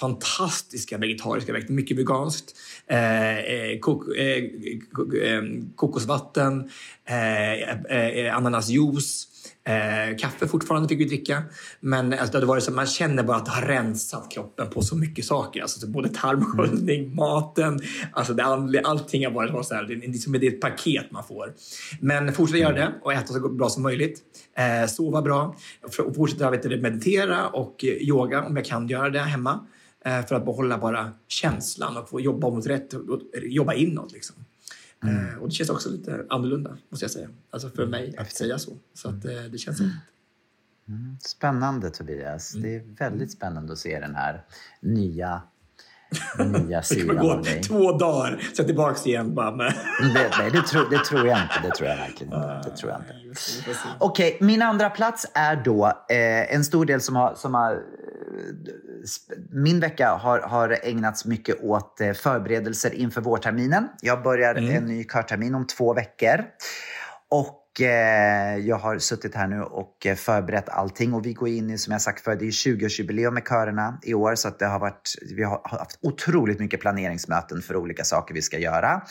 [0.00, 2.56] fantastiska vegetariska växter, mycket veganskt.
[2.86, 4.44] Eh, eh kok, eh,
[4.92, 5.42] kok, eh,
[5.76, 6.70] kokosvatten,
[7.04, 9.28] eh, eh, eh ananasjuice.
[9.66, 11.42] Eh, kaffe fortfarande fick vi dricka.
[11.80, 14.96] Men alltså, det varit så, man känner bara att det har rensat kroppen på så
[14.96, 15.62] mycket saker.
[15.62, 17.80] Alltså, så både tarmsköljning, maten,
[18.12, 18.44] alltså det
[18.84, 21.54] allting har varit så här, det, är liksom, det är ett paket man får.
[22.00, 24.22] Men fortsätta göra det och äta så bra som möjligt.
[24.56, 25.56] Eh, sova bra.
[25.82, 29.66] Och fortsätta vet du, meditera och eh, yoga om jag kan göra det hemma.
[30.04, 32.94] Eh, för att behålla bara känslan och få jobba mot rätt,
[33.42, 34.12] jobba inåt.
[34.12, 34.43] Liksom.
[35.08, 37.28] Eh, och det känns också lite annorlunda, måste jag säga.
[37.50, 38.72] Alltså för mig att säga så.
[38.94, 41.16] Så att, eh, det känns mm.
[41.20, 42.52] Spännande Tobias.
[42.52, 44.44] Det är väldigt spännande att se den här
[44.80, 45.42] nya,
[46.38, 47.62] nya Det kommer sidan gå av dig.
[47.62, 49.74] två dagar, sen tillbaks igen bara med...
[50.14, 51.54] Det, nej, det, tror, det tror jag inte.
[51.62, 52.60] Det tror jag verkligen inte.
[52.64, 53.14] Det tror jag inte.
[53.98, 57.34] Okej, min andra plats är då eh, en stor del som har...
[57.34, 57.82] Som har
[59.50, 63.88] min vecka har, har ägnats mycket åt eh, förberedelser inför vårterminen.
[64.00, 66.44] Jag börjar en ny körtermin om två veckor.
[67.30, 71.70] Och eh, jag har suttit här nu och eh, förberett allting och vi går in
[71.70, 74.66] i, som jag sagt förr, det är 20-årsjubileum med körerna i år så att det
[74.66, 79.02] har varit, vi har haft otroligt mycket planeringsmöten för olika saker vi ska göra.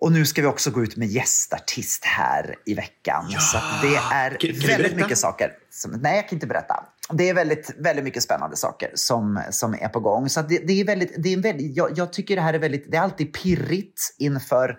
[0.00, 3.24] Och nu ska vi också gå ut med gästartist här i veckan.
[3.38, 5.50] Så att det är Kan- kan du väldigt mycket saker.
[5.70, 6.84] Som, nej, jag kan inte berätta.
[7.12, 10.28] Det är väldigt, väldigt mycket spännande saker som, som är på gång.
[10.28, 12.58] Så det, det är väldigt, det är en väldigt, jag, jag tycker det här är
[12.58, 14.78] väldigt, det är alltid pirrigt inför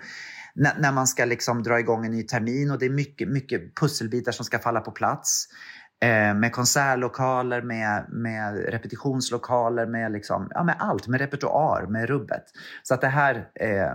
[0.56, 3.76] när, när man ska liksom dra igång en ny termin och det är mycket, mycket
[3.76, 5.48] pusselbitar som ska falla på plats.
[6.02, 11.08] Eh, med konsertlokaler, med, med repetitionslokaler, med, liksom, ja, med allt.
[11.08, 12.44] Med repertoar, med rubbet.
[12.84, 13.92] Så att det här eh,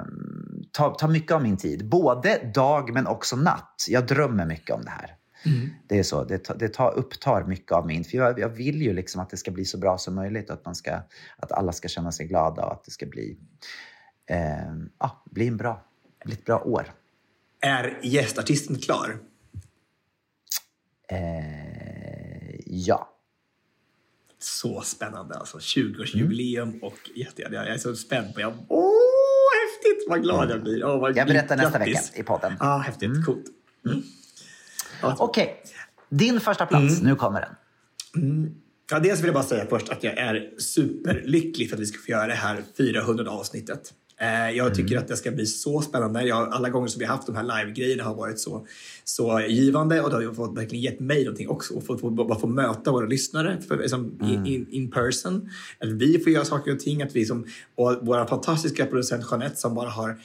[0.72, 1.88] tar, tar mycket av min tid.
[1.88, 3.84] Både dag men också natt.
[3.88, 5.16] Jag drömmer mycket om det här.
[5.88, 6.24] Det är så.
[6.24, 8.04] Det, tar- det tar, upptar mycket av min...
[8.04, 10.50] För jag, jag vill ju liksom att det ska bli så bra som möjligt.
[10.50, 11.00] och Att, man ska,
[11.36, 13.38] att alla ska känna sig glada och att det ska bli,
[14.26, 14.38] eh,
[14.98, 15.84] ja, bli, en bra,
[16.24, 16.92] bli ett bra år.
[17.60, 19.18] Är gästartisten klar?
[21.08, 23.08] Eh, ja.
[24.38, 25.58] Så spännande alltså.
[25.58, 29.21] 20-årsjubileum och jätte, jag är så spänd på jag, häftigt!
[30.08, 30.84] Vad glad jag blir.
[30.84, 32.10] Åh, vad Jag berättar nästa grattis.
[32.10, 32.52] vecka i podden.
[32.60, 33.26] Ja, häftigt.
[33.26, 33.44] Coolt.
[33.86, 34.02] Mm.
[35.18, 35.62] Okej,
[36.08, 37.02] din första plats.
[37.02, 37.54] Nu kommer den.
[38.90, 41.98] Ja, dels vill jag bara säga först att jag är superlycklig för att vi ska
[41.98, 43.92] få göra det här 400 avsnittet.
[44.22, 46.22] Eh, Jag tycker att det ska bli så spännande.
[46.22, 48.66] Jag, alla gånger som vi har haft de här live-grejerna har varit så,
[49.04, 51.74] så givande och det har fått, verkligen gett mig någonting också.
[51.74, 55.50] Och få, få, bara få möta våra lyssnare för, liksom, in, in, in person.
[55.78, 57.02] Att vi får göra saker och ting.
[57.02, 60.16] Att vi som, och vår fantastiska producent Jeanette som bara har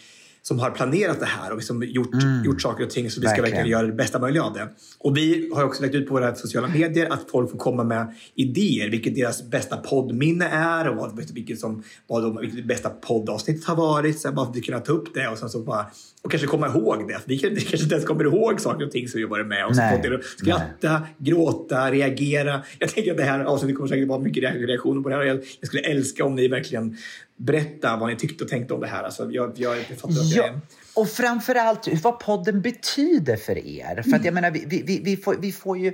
[0.48, 2.10] som har planerat det här och liksom gjort,
[2.46, 3.44] gjort saker och ting så vi ska Verkligen.
[3.44, 4.70] verkligen göra det bästa möjliga av det.
[5.00, 8.14] Och vi har också lagt ut på våra sociala medier att folk får komma med
[8.36, 13.66] idéer, vilket deras bästa poddminne är och vad, vilket, som, vad de, vilket bästa poddavsnittet
[13.66, 14.20] har varit.
[14.20, 15.86] Sen bara för att kunna ta upp det och sen så bara
[16.28, 17.22] och kanske komma ihåg det.
[17.26, 19.48] Vi, kan, vi kanske inte ens kommer ihåg saker och ting som vi har varit
[19.48, 20.20] med och så Nej.
[20.38, 22.62] skratta, gråta, reagera.
[22.80, 25.24] Jag tänker att det här avsnittet kommer säkert vara mycket reaktioner på det här.
[25.24, 26.98] Jag, jag skulle älska om ni verkligen
[27.38, 29.04] berättar vad ni tyckte och tänkte om det här.
[29.04, 30.60] Alltså, jag, jag, jag fattar att jag är Ja,
[30.98, 34.02] och framförallt vad podden betyder för er.
[34.02, 35.94] För att jag menar, vi, vi, vi, får, vi får ju...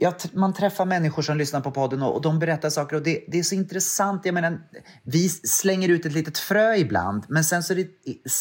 [0.00, 3.02] Ja, t- man träffar människor som lyssnar på podden och, och de berättar saker och
[3.02, 4.24] det, det är så intressant.
[4.24, 4.60] Jag menar,
[5.02, 7.88] vi slänger ut ett litet frö ibland men sen så är det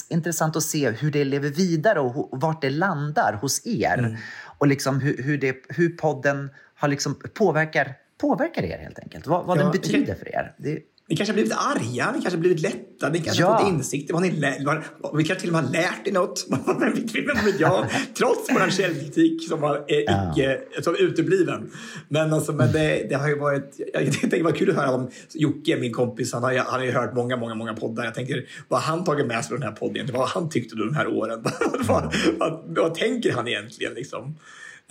[0.09, 4.19] intressant att se hur det lever vidare och, vart det landar hos er.
[4.59, 9.27] Och liksom hur, hur, det, hur podden har liksom påverkar, påverkar er helt enkelt.
[9.27, 10.55] Vad, vad Ja, den betyder för er.
[10.57, 10.79] Det,
[11.09, 13.47] Ni kanske har blivit arga, ni kanske har blivit lätta, ni kanske Ja.
[13.49, 14.13] har fått insikter.
[14.13, 16.45] Vad ni lä- vad, vi kanske till och med har lärt er något.
[16.79, 17.85] Vem vet- jag?
[18.17, 21.71] Trots vår källkritik som var eh, icke, som utebliven.
[22.09, 23.79] Men, alltså, men det, det har ju varit...
[23.93, 26.33] Jag tänkte det var kul att höra om Jocke, min kompis.
[26.33, 28.05] Han har, han har ju hört många, många, många poddar.
[28.05, 30.07] Jag tänker, vad har han tagit med sig från den här podden?
[30.13, 31.43] Vad har han tyckt under de här åren?
[31.87, 33.93] vad, vad, vad tänker han egentligen?
[33.93, 34.35] Liksom?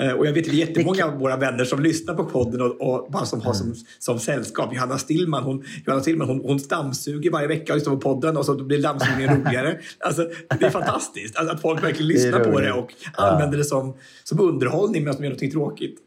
[0.00, 2.60] Eh, Och jag vet att det är jättemånga av våra vänner som lyssnar på podden
[2.60, 4.74] och, och bara som har som, som sällskap.
[4.74, 8.44] Johanna Stillman, hon, Johanna Stillman hon, hon dammsuger varje vecka och lyssnar på podden och
[8.46, 9.78] så blir dammsugningen roligare.
[10.00, 10.28] Alltså,
[10.60, 14.40] det är fantastiskt att, att folk verkligen lyssnar på det och använder det som, som
[14.40, 15.98] underhållning medan de gör något tråkigt.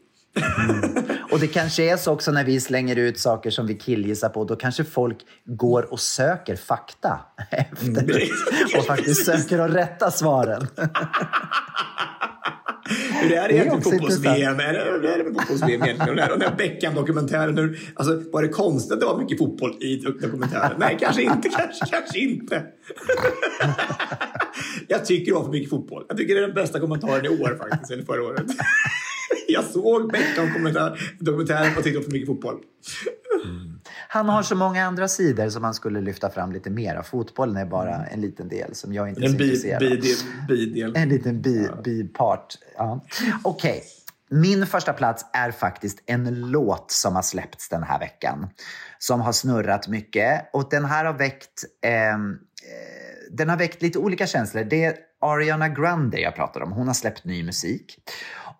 [1.32, 4.44] Och det kanske är så också när vi slänger ut saker som vi killgissar på.
[4.44, 7.20] Då kanske folk går och söker fakta
[7.50, 8.28] efter det.
[8.78, 10.66] Och faktiskt söker de rätta svaren.
[13.22, 14.60] Hur det är egentligen fotbolls-VM?
[14.60, 16.08] Är det, hur är det med fotbolls-VM egentligen?
[16.30, 17.76] Och den här- Beckham-dokumentären.
[17.94, 20.72] Alltså, var det konstigt att det var mycket fotboll i dokumentären?
[20.78, 21.48] Nej, kanske inte.
[21.56, 22.62] Kanske, kanske inte.
[24.88, 26.04] Jag tycker det var för mycket fotboll.
[26.08, 28.46] Jag tycker det är den bästa kommentaren i år faktiskt, eller förra året.
[29.54, 32.60] Jag såg Beckham-dokumentären och det var för mycket fotboll.
[34.08, 37.02] Han har så många andra sidor som man skulle lyfta fram lite mer.
[37.02, 39.98] Fotbollen är bara en liten del som jag inte är så bi- intresserad av.
[40.48, 40.96] bidel.
[40.96, 42.54] En liten bi, bipart.
[42.76, 43.04] Ja.
[43.44, 43.82] Okej.
[44.30, 48.48] Min första plats är faktiskt en låt som har släppts den här veckan.
[48.98, 52.36] Som har snurrat mycket och den här har väckt, ehm, eh,
[53.36, 54.64] den har väckt lite olika känslor.
[54.64, 56.72] Det är Ariana Grande jag pratar om.
[56.72, 57.98] Hon har släppt ny musik.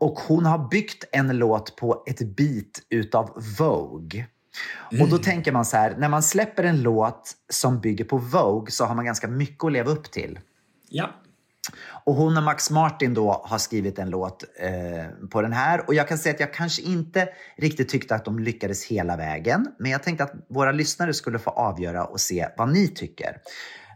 [0.00, 4.26] Och hon har byggt en låt på ett beat utav Vogue.
[5.00, 8.70] Och då tänker man så här, när man släpper en låt som bygger på Vogue
[8.70, 10.38] så har man ganska mycket att leva upp till.
[10.88, 11.10] Ja.
[12.04, 15.86] Och hon och Max Martin då har skrivit en låt eh, på den här.
[15.86, 19.66] Och jag kan säga att jag kanske inte riktigt tyckte att de lyckades hela vägen.
[19.78, 23.36] Men jag tänkte att våra lyssnare skulle få avgöra och se vad ni tycker.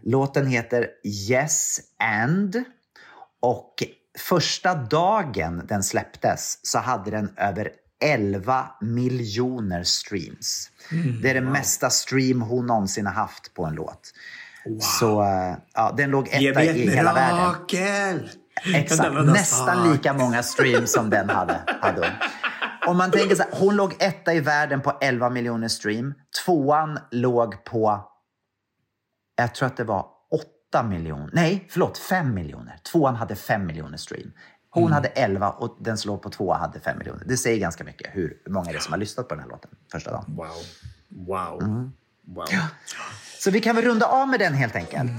[0.03, 0.89] Låten heter
[1.31, 2.65] Yes and.
[3.41, 3.83] Och
[4.19, 7.71] första dagen den släpptes så hade den över
[8.05, 10.71] 11 miljoner streams.
[10.91, 14.13] Mm, det är det mesta stream hon någonsin har haft på en låt.
[14.81, 17.55] Så eh, ja, den låg etta i hela världen.
[18.75, 21.61] Exakt, nästan lika många streams som den hade.
[21.81, 22.11] hade hon.
[22.87, 26.15] Om man tänker så här, hon låg etta i världen på 11 miljoner stream.
[26.45, 28.05] Tvåan låg på,
[29.37, 30.07] jag tror att det var
[30.75, 31.31] 8 miljoner.
[31.33, 32.79] Nej, förlåt, 5 miljoner.
[32.93, 34.33] Tvåan hade 5 miljoner stream.
[34.71, 34.93] Hon Mm.
[34.93, 37.25] hade 11 och den som låg på tvåa hade 5 miljoner.
[37.27, 39.71] Det säger ganska mycket hur många det är som har lyssnat på den här låten
[39.93, 40.25] första dagen.
[40.37, 40.49] Wow.
[41.09, 41.63] Wow.
[41.63, 41.93] Mm.
[42.27, 42.47] Wow.
[43.45, 45.11] Så vi kan väl runda av med den helt enkelt.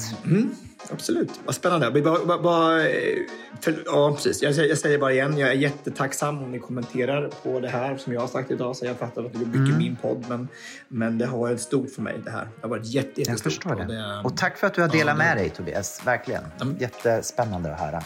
[0.91, 1.91] Absolut, vad spännande.
[1.91, 3.17] Men Bara, bara, eh,
[3.61, 4.41] för, ja, precis.
[4.41, 8.13] Jag, jag säger bara igen, jag är jättetacksam om ni kommenterar på det här som
[8.13, 8.75] jag har sagt idag.
[8.75, 9.77] Så jag fattar att det blir mycket Mm.
[9.77, 10.47] min podd, men,
[10.87, 12.45] men det har varit stort för mig det här.
[12.45, 13.53] Det har varit jätte, Jag jättestort.
[13.53, 13.85] förstår det.
[13.85, 16.01] det- Och tack för att du har delat Ja, med dig Tobias.
[16.05, 16.43] Verkligen.
[16.79, 18.03] Jättespännande att höra.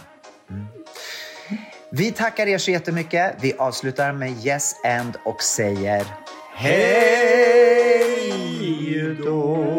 [0.50, 0.66] Mm.
[1.92, 3.36] Vi tackar er så jättemycket.
[3.42, 6.06] Vi avslutar med Yes and och säger
[6.54, 7.10] Hej
[9.26, 9.79] då!